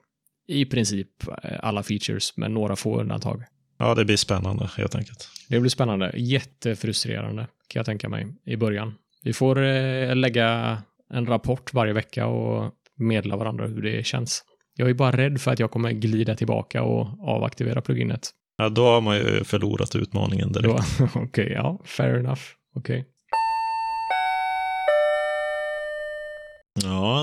i 0.47 0.65
princip 0.65 1.07
eh, 1.43 1.59
alla 1.59 1.83
features 1.83 2.37
med 2.37 2.51
några 2.51 2.75
få 2.75 2.99
undantag. 3.01 3.43
Ja, 3.77 3.95
det 3.95 4.05
blir 4.05 4.17
spännande 4.17 4.69
helt 4.77 4.95
enkelt. 4.95 5.29
Det 5.49 5.59
blir 5.59 5.69
spännande. 5.69 6.11
Jättefrustrerande 6.15 7.47
kan 7.67 7.79
jag 7.79 7.85
tänka 7.85 8.09
mig 8.09 8.27
i 8.45 8.55
början. 8.55 8.93
Vi 9.23 9.33
får 9.33 9.63
eh, 9.63 10.15
lägga 10.15 10.77
en 11.13 11.25
rapport 11.25 11.73
varje 11.73 11.93
vecka 11.93 12.27
och 12.27 12.71
meddela 12.97 13.35
varandra 13.37 13.67
hur 13.67 13.81
det 13.81 14.05
känns. 14.05 14.43
Jag 14.77 14.89
är 14.89 14.93
bara 14.93 15.17
rädd 15.17 15.41
för 15.41 15.51
att 15.51 15.59
jag 15.59 15.71
kommer 15.71 15.91
glida 15.91 16.35
tillbaka 16.35 16.83
och 16.83 17.07
avaktivera 17.27 17.81
pluginet. 17.81 18.29
Ja, 18.57 18.69
då 18.69 18.85
har 18.85 19.01
man 19.01 19.17
ju 19.17 19.43
förlorat 19.43 19.95
utmaningen 19.95 20.51
direkt. 20.51 20.99
Okej, 21.15 21.51
ja, 21.51 21.81
fair 21.85 22.19
enough. 22.19 22.41
Okej. 22.75 22.97
Ja, 22.97 23.14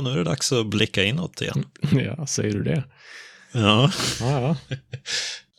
nu 0.05 0.11
är 0.11 0.17
det 0.17 0.25
dags 0.25 0.53
att 0.53 0.67
blicka 0.67 1.05
inåt 1.05 1.41
igen. 1.43 1.65
Ja, 2.17 2.27
säger 2.27 2.53
du 2.53 2.62
det? 2.62 2.85
Ja, 3.53 3.91
Ja, 4.21 4.41
ja. 4.41 4.57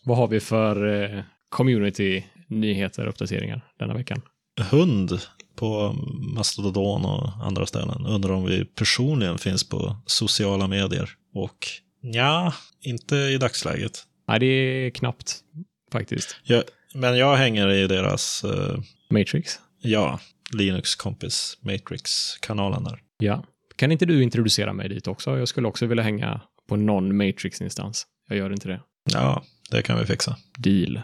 Vad 0.04 0.18
har 0.18 0.28
vi 0.28 0.40
för 0.40 1.04
eh, 1.04 1.24
community 1.50 2.24
nyheter 2.48 3.04
och 3.04 3.10
uppdateringar 3.10 3.62
denna 3.80 3.94
veckan? 3.94 4.22
hund 4.62 5.20
på 5.56 5.94
Mastodon 6.36 7.06
och 7.06 7.30
andra 7.46 7.66
ställen. 7.66 8.06
Undrar 8.06 8.34
om 8.34 8.46
vi 8.46 8.66
personligen 8.66 9.38
finns 9.38 9.70
på 9.70 9.98
sociala 10.06 10.68
medier. 10.68 11.10
Och 11.34 11.68
ja, 12.02 12.54
inte 12.82 13.16
i 13.16 13.38
dagsläget. 13.38 14.04
Nej, 14.28 14.40
det 14.40 14.46
är 14.46 14.90
knappt 14.90 15.40
faktiskt. 15.92 16.36
Jag, 16.44 16.64
men 16.94 17.18
jag 17.18 17.36
hänger 17.36 17.70
i 17.70 17.88
deras, 17.88 18.44
eh, 18.44 18.80
Matrix? 19.10 19.60
ja, 19.82 20.20
Linux-kompis 20.54 21.58
Matrix-kanalen 21.62 22.84
där. 22.84 23.00
Ja. 23.18 23.44
Kan 23.76 23.92
inte 23.92 24.06
du 24.06 24.24
introducera 24.24 24.74
mig 24.74 24.90
dit 24.90 25.08
också? 25.08 25.38
Jag 25.38 25.48
skulle 25.48 25.68
också 25.68 25.86
vilja 25.86 26.04
hänga 26.04 26.42
på 26.70 26.76
någon 26.76 27.18
Matrix-instans. 27.18 28.08
Jag 28.30 28.38
gör 28.38 28.54
inte 28.54 28.68
det. 28.68 28.80
Ja, 29.14 29.44
det 29.72 29.82
kan 29.82 30.00
vi 30.00 30.06
fixa. 30.06 30.38
Deal. 30.58 31.02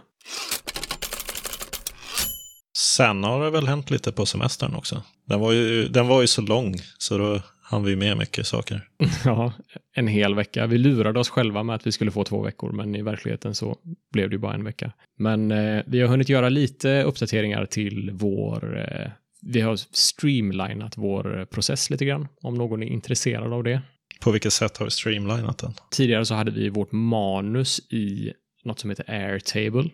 Sen 2.78 3.24
har 3.24 3.44
det 3.44 3.50
väl 3.50 3.68
hänt 3.68 3.92
lite 3.92 4.12
på 4.12 4.26
semestern 4.26 4.76
också. 4.76 5.04
Den 5.26 5.40
var 5.40 5.52
ju, 5.52 5.88
den 5.88 6.08
var 6.08 6.22
ju 6.22 6.28
så 6.28 6.42
lång, 6.42 6.76
så 6.98 7.18
då 7.18 7.42
hann 7.62 7.84
vi 7.84 7.96
med 7.96 8.18
mycket 8.18 8.48
saker. 8.48 8.88
Ja, 9.26 9.54
en 9.96 10.08
hel 10.08 10.36
vecka. 10.36 10.68
Vi 10.68 10.78
lurade 10.78 11.20
oss 11.20 11.30
själva 11.30 11.64
med 11.64 11.76
att 11.76 11.88
vi 11.88 11.92
skulle 11.92 12.12
få 12.12 12.24
två 12.24 12.42
veckor, 12.42 12.72
men 12.72 12.96
i 12.96 13.02
verkligheten 13.02 13.56
så 13.56 13.78
blev 14.14 14.30
det 14.30 14.34
ju 14.34 14.40
bara 14.40 14.54
en 14.54 14.64
vecka. 14.64 14.92
Men 15.18 15.52
eh, 15.52 15.84
vi 15.88 16.02
har 16.02 16.08
hunnit 16.08 16.30
göra 16.30 16.50
lite 16.50 17.04
uppdateringar 17.04 17.66
till 17.66 18.12
vår... 18.14 18.78
Eh, 18.78 19.12
vi 19.42 19.62
har 19.62 19.76
streamlinat 19.92 20.98
vår 20.98 21.46
process 21.46 21.90
lite 21.90 22.06
grann, 22.06 22.28
om 22.42 22.56
någon 22.56 22.84
är 22.84 22.88
intresserad 22.88 23.54
av 23.54 23.64
det. 23.64 23.82
På 24.22 24.32
vilket 24.32 24.54
sätt 24.54 24.78
har 24.78 24.86
vi 24.86 24.92
streamlinat 24.92 25.58
den? 25.58 25.74
Tidigare 25.92 26.26
så 26.26 26.34
hade 26.34 26.52
vi 26.52 26.70
vårt 26.70 26.92
manus 26.92 27.80
i 27.92 28.34
något 28.64 28.80
som 28.80 28.90
heter 28.90 29.12
Airtable, 29.12 29.90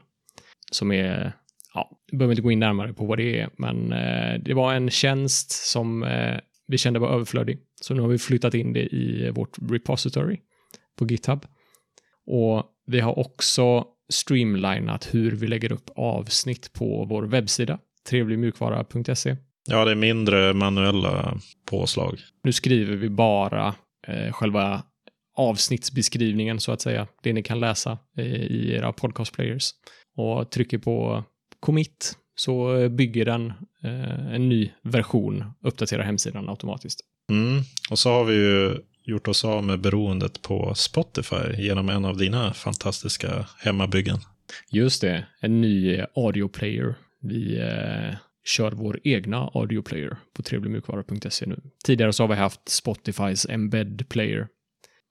som 0.72 0.92
är 0.92 1.34
Ja, 1.76 1.90
jag 2.12 2.20
behöver 2.20 2.34
inte 2.34 2.42
gå 2.42 2.52
in 2.52 2.60
närmare 2.60 2.94
på 2.94 3.06
vad 3.06 3.18
det 3.18 3.40
är, 3.40 3.50
men 3.58 3.94
eh, 3.94 4.40
det 4.40 4.54
var 4.54 4.74
en 4.74 4.90
tjänst 4.90 5.52
som 5.52 6.04
eh, 6.04 6.40
vi 6.68 6.78
kände 6.78 7.00
var 7.00 7.10
överflödig. 7.10 7.60
Så 7.82 7.94
nu 7.94 8.02
har 8.02 8.08
vi 8.08 8.18
flyttat 8.18 8.54
in 8.54 8.74
det 8.74 8.84
i 8.84 9.32
vårt 9.36 9.58
repository 9.72 10.40
på 10.96 11.06
GitHub. 11.06 11.46
Och 12.26 12.64
vi 12.88 13.00
har 13.00 13.20
också 13.20 13.86
streamlinat 14.10 15.14
hur 15.14 15.32
vi 15.32 15.48
lägger 15.48 15.72
upp 15.72 15.90
avsnitt 15.96 16.74
på 16.74 17.06
vår 17.06 17.24
webbsida, 17.24 17.80
trevligmjukvara.se. 18.10 19.36
Ja, 19.68 19.86
det 19.86 19.92
är 19.92 19.96
mindre 19.96 20.54
manuella 20.54 21.38
påslag. 21.66 22.20
Nu 22.44 22.54
skriver 22.54 22.96
vi 22.96 23.10
bara 23.10 23.76
eh, 24.08 24.32
själva 24.32 24.84
avsnittsbeskrivningen 25.38 26.60
så 26.60 26.72
att 26.72 26.82
säga, 26.82 27.08
det 27.24 27.34
ni 27.34 27.44
kan 27.44 27.60
läsa 27.60 27.98
eh, 28.18 28.26
i 28.26 28.74
era 28.74 28.94
podcastplayers. 28.94 29.72
Och 30.18 30.52
trycker 30.52 30.78
på 30.78 31.24
commit 31.60 32.18
så 32.36 32.90
bygger 32.90 33.26
den 33.26 33.54
eh, 33.84 34.34
en 34.36 34.50
ny 34.50 34.72
version, 34.84 35.44
uppdaterar 35.64 36.04
hemsidan 36.04 36.50
automatiskt. 36.50 37.00
Mm. 37.32 37.62
Och 37.90 38.00
så 38.00 38.10
har 38.10 38.24
vi 38.24 38.34
ju 38.34 38.78
gjort 39.04 39.28
oss 39.28 39.46
av 39.46 39.64
med 39.64 39.82
beroendet 39.82 40.42
på 40.42 40.74
Spotify 40.76 41.54
genom 41.58 41.90
en 41.90 42.06
av 42.06 42.18
dina 42.18 42.54
fantastiska 42.54 43.48
hemmabyggen. 43.58 44.18
Just 44.72 45.02
det, 45.02 45.26
en 45.40 45.62
ny 45.62 46.02
audioplayer. 46.16 46.96
Vi 47.26 47.60
eh, 47.60 48.16
kör 48.46 48.72
vår 48.72 49.00
egna 49.04 49.52
audioplayer 49.54 50.18
på 50.34 50.44
trevligmjukvara.se 50.44 51.46
nu. 51.46 51.62
Tidigare 51.86 52.14
så 52.14 52.24
har 52.24 52.28
vi 52.28 52.36
haft 52.36 52.70
Spotifys 52.70 53.46
embed 53.50 54.10
player. 54.10 54.48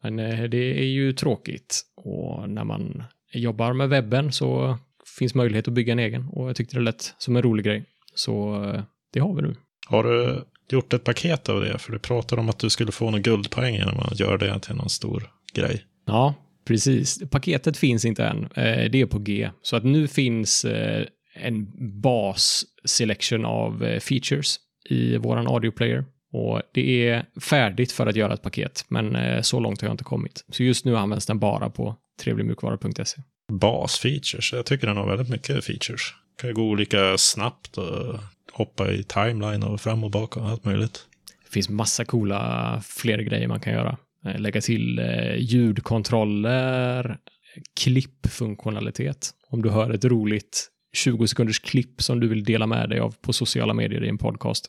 Men 0.02 0.18
eh, 0.18 0.42
det 0.44 0.80
är 0.80 0.86
ju 0.86 1.12
tråkigt 1.12 1.82
och 1.96 2.50
när 2.50 2.64
man 2.64 3.02
jobbar 3.32 3.72
med 3.72 3.88
webben 3.88 4.32
så 4.32 4.78
finns 5.18 5.34
möjlighet 5.34 5.68
att 5.68 5.74
bygga 5.74 5.92
en 5.92 5.98
egen 5.98 6.28
och 6.28 6.48
jag 6.48 6.56
tyckte 6.56 6.76
det 6.76 6.82
lät 6.82 7.14
som 7.18 7.36
en 7.36 7.42
rolig 7.42 7.64
grej. 7.64 7.84
Så 8.14 8.64
eh, 8.64 8.82
det 9.12 9.20
har 9.20 9.34
vi 9.34 9.42
nu. 9.42 9.54
Har 9.86 10.04
du 10.04 10.44
gjort 10.70 10.92
ett 10.92 11.04
paket 11.04 11.48
av 11.48 11.60
det? 11.60 11.78
För 11.78 11.92
du 11.92 11.98
pratade 11.98 12.40
om 12.40 12.48
att 12.48 12.58
du 12.58 12.70
skulle 12.70 12.92
få 12.92 13.04
några 13.04 13.18
guldpoäng 13.18 13.74
genom 13.74 13.98
att 13.98 14.20
göra 14.20 14.36
det 14.36 14.60
till 14.60 14.74
någon 14.74 14.90
stor 14.90 15.30
grej. 15.54 15.84
Ja, 16.06 16.34
precis. 16.64 17.30
Paketet 17.30 17.76
finns 17.76 18.04
inte 18.04 18.24
än. 18.24 18.44
Eh, 18.44 18.90
det 18.90 19.00
är 19.00 19.06
på 19.06 19.18
G. 19.18 19.50
Så 19.62 19.76
att 19.76 19.84
nu 19.84 20.08
finns 20.08 20.64
eh, 20.64 21.06
en 21.44 21.66
bas 22.00 22.64
selection 22.84 23.44
av 23.44 23.84
eh, 23.84 24.00
features 24.00 24.56
i 24.90 25.16
våran 25.16 25.46
audioplayer. 25.46 26.04
Och 26.32 26.62
det 26.74 27.08
är 27.08 27.26
färdigt 27.40 27.92
för 27.92 28.06
att 28.06 28.16
göra 28.16 28.34
ett 28.34 28.42
paket, 28.42 28.84
men 28.88 29.16
eh, 29.16 29.42
så 29.42 29.60
långt 29.60 29.80
har 29.80 29.88
jag 29.88 29.94
inte 29.94 30.04
kommit. 30.04 30.44
Så 30.48 30.62
just 30.62 30.84
nu 30.84 30.96
används 30.96 31.26
den 31.26 31.38
bara 31.38 31.70
på 31.70 31.96
trevligmjukvara.se. 32.20 33.22
Basfeatures. 33.52 34.52
Jag 34.52 34.66
tycker 34.66 34.86
den 34.86 34.96
har 34.96 35.08
väldigt 35.08 35.28
mycket 35.28 35.64
features. 35.64 36.00
Kan 36.40 36.50
ju 36.50 36.54
gå 36.54 36.62
olika 36.62 37.18
snabbt 37.18 37.78
och 37.78 38.18
hoppa 38.52 38.90
i 38.92 39.02
timeline 39.02 39.62
och 39.62 39.80
fram 39.80 40.04
och 40.04 40.10
bak 40.10 40.36
och 40.36 40.48
allt 40.48 40.64
möjligt. 40.64 41.06
Det 41.44 41.50
finns 41.52 41.68
massa 41.68 42.04
coola 42.04 42.82
fler 42.84 43.18
grejer 43.18 43.48
man 43.48 43.60
kan 43.60 43.72
göra. 43.72 43.96
Eh, 44.26 44.40
Lägga 44.40 44.60
till 44.60 45.00
ljudkontroller, 45.36 47.18
klippfunktionalitet. 47.80 49.30
Om 49.48 49.62
du 49.62 49.70
hör 49.70 49.90
ett 49.90 50.04
roligt 50.04 50.70
20 50.94 51.26
sekunders 51.26 51.58
klipp 51.58 52.02
som 52.02 52.20
du 52.20 52.28
vill 52.28 52.44
dela 52.44 52.66
med 52.66 52.88
dig 52.88 53.00
av 53.00 53.14
på 53.20 53.32
sociala 53.32 53.74
medier 53.74 54.04
i 54.04 54.08
en 54.08 54.18
podcast. 54.18 54.66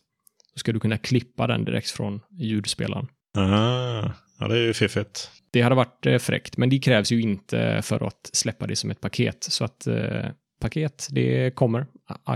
Då 0.53 0.59
ska 0.59 0.73
du 0.73 0.79
kunna 0.79 0.97
klippa 0.97 1.47
den 1.47 1.65
direkt 1.65 1.89
från 1.89 2.21
ljudspelaren. 2.31 3.07
Aha. 3.37 4.11
Ja, 4.39 4.47
det 4.47 4.57
är 4.57 4.63
ju 4.63 4.73
fiffigt. 4.73 5.31
Det 5.51 5.61
hade 5.61 5.75
varit 5.75 6.05
eh, 6.05 6.17
fräckt, 6.17 6.57
men 6.57 6.69
det 6.69 6.79
krävs 6.79 7.11
ju 7.11 7.21
inte 7.21 7.81
för 7.83 8.07
att 8.07 8.29
släppa 8.33 8.67
det 8.67 8.75
som 8.75 8.91
ett 8.91 9.01
paket. 9.01 9.43
Så 9.43 9.65
att 9.65 9.87
eh, 9.87 10.25
paket, 10.61 11.07
det 11.11 11.55
kommer. 11.55 11.85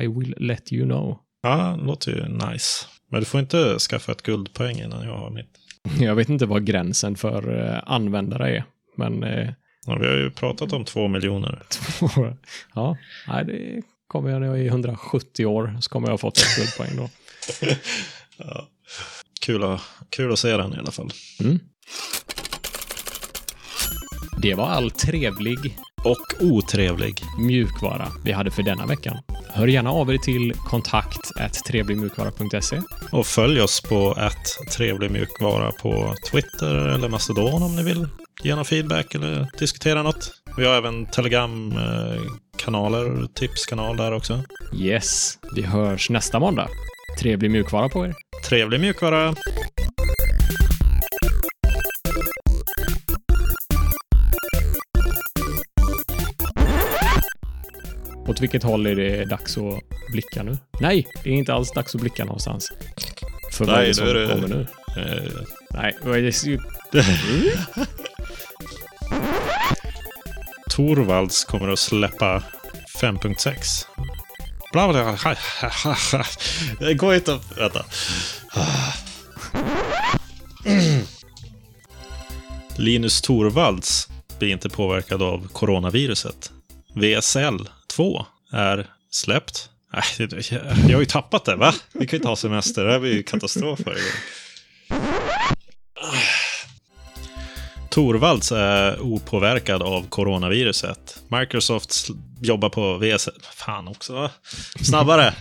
I 0.01 0.07
will 0.07 0.35
let 0.37 0.73
you 0.73 0.85
know. 0.85 1.17
Ja, 1.41 1.75
låter 1.75 2.11
ju 2.11 2.27
nice. 2.27 2.85
Men 3.11 3.19
du 3.19 3.25
får 3.25 3.39
inte 3.39 3.79
skaffa 3.79 4.11
ett 4.11 4.21
guldpoäng 4.21 4.79
innan 4.79 5.05
jag 5.05 5.17
har 5.17 5.29
mitt. 5.29 5.59
Jag 5.99 6.15
vet 6.15 6.29
inte 6.29 6.45
vad 6.45 6.65
gränsen 6.65 7.15
för 7.15 7.65
eh, 7.65 7.79
användare 7.85 8.57
är, 8.57 8.63
men 8.97 9.23
eh, 9.23 9.49
Ja, 9.85 9.97
vi 10.01 10.07
har 10.07 10.15
ju 10.15 10.31
pratat 10.31 10.73
om 10.73 10.85
två 10.85 11.07
miljoner. 11.07 11.63
ja, 12.75 12.97
nej, 13.27 13.45
det 13.45 13.81
kommer 14.07 14.29
jag 14.29 14.41
när 14.41 14.47
jag 14.47 14.59
är 14.59 14.65
170 14.65 15.45
år 15.45 15.77
så 15.81 15.89
kommer 15.89 16.07
jag 16.07 16.13
ha 16.13 16.17
fått 16.17 16.37
ett 16.37 16.55
guldpoäng 16.57 16.97
då. 16.97 17.09
Ja. 18.41 18.67
Kul, 19.41 19.63
att, 19.63 19.81
kul 20.09 20.31
att 20.31 20.39
se 20.39 20.57
den 20.57 20.73
i 20.73 20.77
alla 20.77 20.91
fall. 20.91 21.11
Mm. 21.39 21.59
Det 24.41 24.53
var 24.53 24.67
all 24.67 24.91
trevlig 24.91 25.77
Och 26.03 26.43
otrevlig. 26.43 27.21
mjukvara 27.39 28.07
vi 28.25 28.31
hade 28.31 28.51
för 28.51 28.63
denna 28.63 28.85
veckan. 28.85 29.17
Hör 29.47 29.67
gärna 29.67 29.89
av 29.91 30.13
er 30.13 30.17
till 30.17 30.53
kontakt 30.53 31.31
trevligmjukvara.se. 31.67 32.81
Och 33.11 33.25
följ 33.25 33.61
oss 33.61 33.81
på 33.81 34.15
ett 34.19 34.71
trevlig 34.77 35.11
mjukvara 35.11 35.71
på 35.71 36.15
Twitter 36.31 36.75
eller 36.75 37.09
Mastodon 37.09 37.63
om 37.63 37.75
ni 37.75 37.83
vill 37.83 38.07
ge 38.43 38.55
någon 38.55 38.65
feedback 38.65 39.15
eller 39.15 39.47
diskutera 39.59 40.03
något. 40.03 40.31
Vi 40.57 40.65
har 40.65 40.73
även 40.73 41.05
Telegram-kanaler, 41.05 43.27
tipskanal 43.33 43.97
där 43.97 44.11
också. 44.11 44.43
Yes, 44.75 45.37
vi 45.55 45.61
hörs 45.61 46.09
nästa 46.09 46.39
måndag. 46.39 46.67
Trevlig 47.19 47.51
mjukvara 47.51 47.89
på 47.89 48.05
er. 48.05 48.13
Trevlig 48.49 48.79
mjukvara! 48.79 49.35
Åt 58.27 58.41
vilket 58.41 58.63
håll 58.63 58.87
är 58.87 58.95
det 58.95 59.25
dags 59.25 59.57
att 59.57 59.79
blicka 60.11 60.43
nu? 60.43 60.57
Nej, 60.81 61.07
det 61.23 61.29
är 61.29 61.33
inte 61.33 61.53
alls 61.53 61.71
dags 61.71 61.95
att 61.95 62.01
blicka 62.01 62.25
någonstans. 62.25 62.71
För 63.51 63.65
vad 63.65 63.75
är 63.75 63.87
det 63.87 63.93
som 63.93 64.05
nu 64.05 64.11
är 64.11 64.15
det- 64.15 64.33
kommer 64.33 64.47
nu? 64.47 64.67
Uh, 64.97 65.41
Nej, 65.69 65.97
vad 66.01 66.17
är 66.17 66.21
det? 66.21 66.59
Torvalds 70.69 71.45
kommer 71.45 71.67
att 71.67 71.79
släppa 71.79 72.43
5.6. 73.01 73.85
Bla 74.71 74.93
bla 74.93 75.03
bla. 75.03 76.25
Det 76.79 76.93
går 76.93 77.15
inte 77.15 77.33
att... 77.33 77.57
Vänta. 77.57 77.85
Linus 82.75 83.21
Torvalds 83.21 84.07
blir 84.39 84.49
inte 84.49 84.69
påverkad 84.69 85.21
av 85.21 85.47
coronaviruset. 85.47 86.51
VSL 86.93 87.69
2 87.87 88.25
är 88.51 88.87
släppt. 89.11 89.69
Jag 90.17 90.43
jag 90.87 90.97
har 90.97 90.99
ju 90.99 91.05
tappat 91.05 91.45
det, 91.45 91.55
va? 91.55 91.73
Vi 91.93 91.99
kan 91.99 92.11
ju 92.11 92.17
inte 92.17 92.27
ha 92.27 92.35
semester. 92.35 92.85
Det 92.85 92.91
här 92.91 92.99
blir 92.99 93.13
ju 93.13 93.23
katastrof 93.23 93.79
varje 93.85 93.99
gång. 93.99 94.11
Torvalds 97.89 98.51
är 98.51 98.99
opåverkad 98.99 99.81
av 99.81 100.09
coronaviruset. 100.09 101.23
Microsoft 101.27 102.07
jobbar 102.41 102.69
på 102.69 102.97
VS... 102.97 103.29
Fan 103.55 103.87
också, 103.87 104.13
va? 104.13 104.31
Snabbare! 104.81 105.33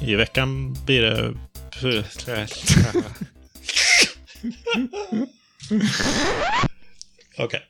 I 0.02 0.14
veckan 0.14 0.76
blir 0.86 1.02
det... 1.02 1.34
Okej. 7.38 7.62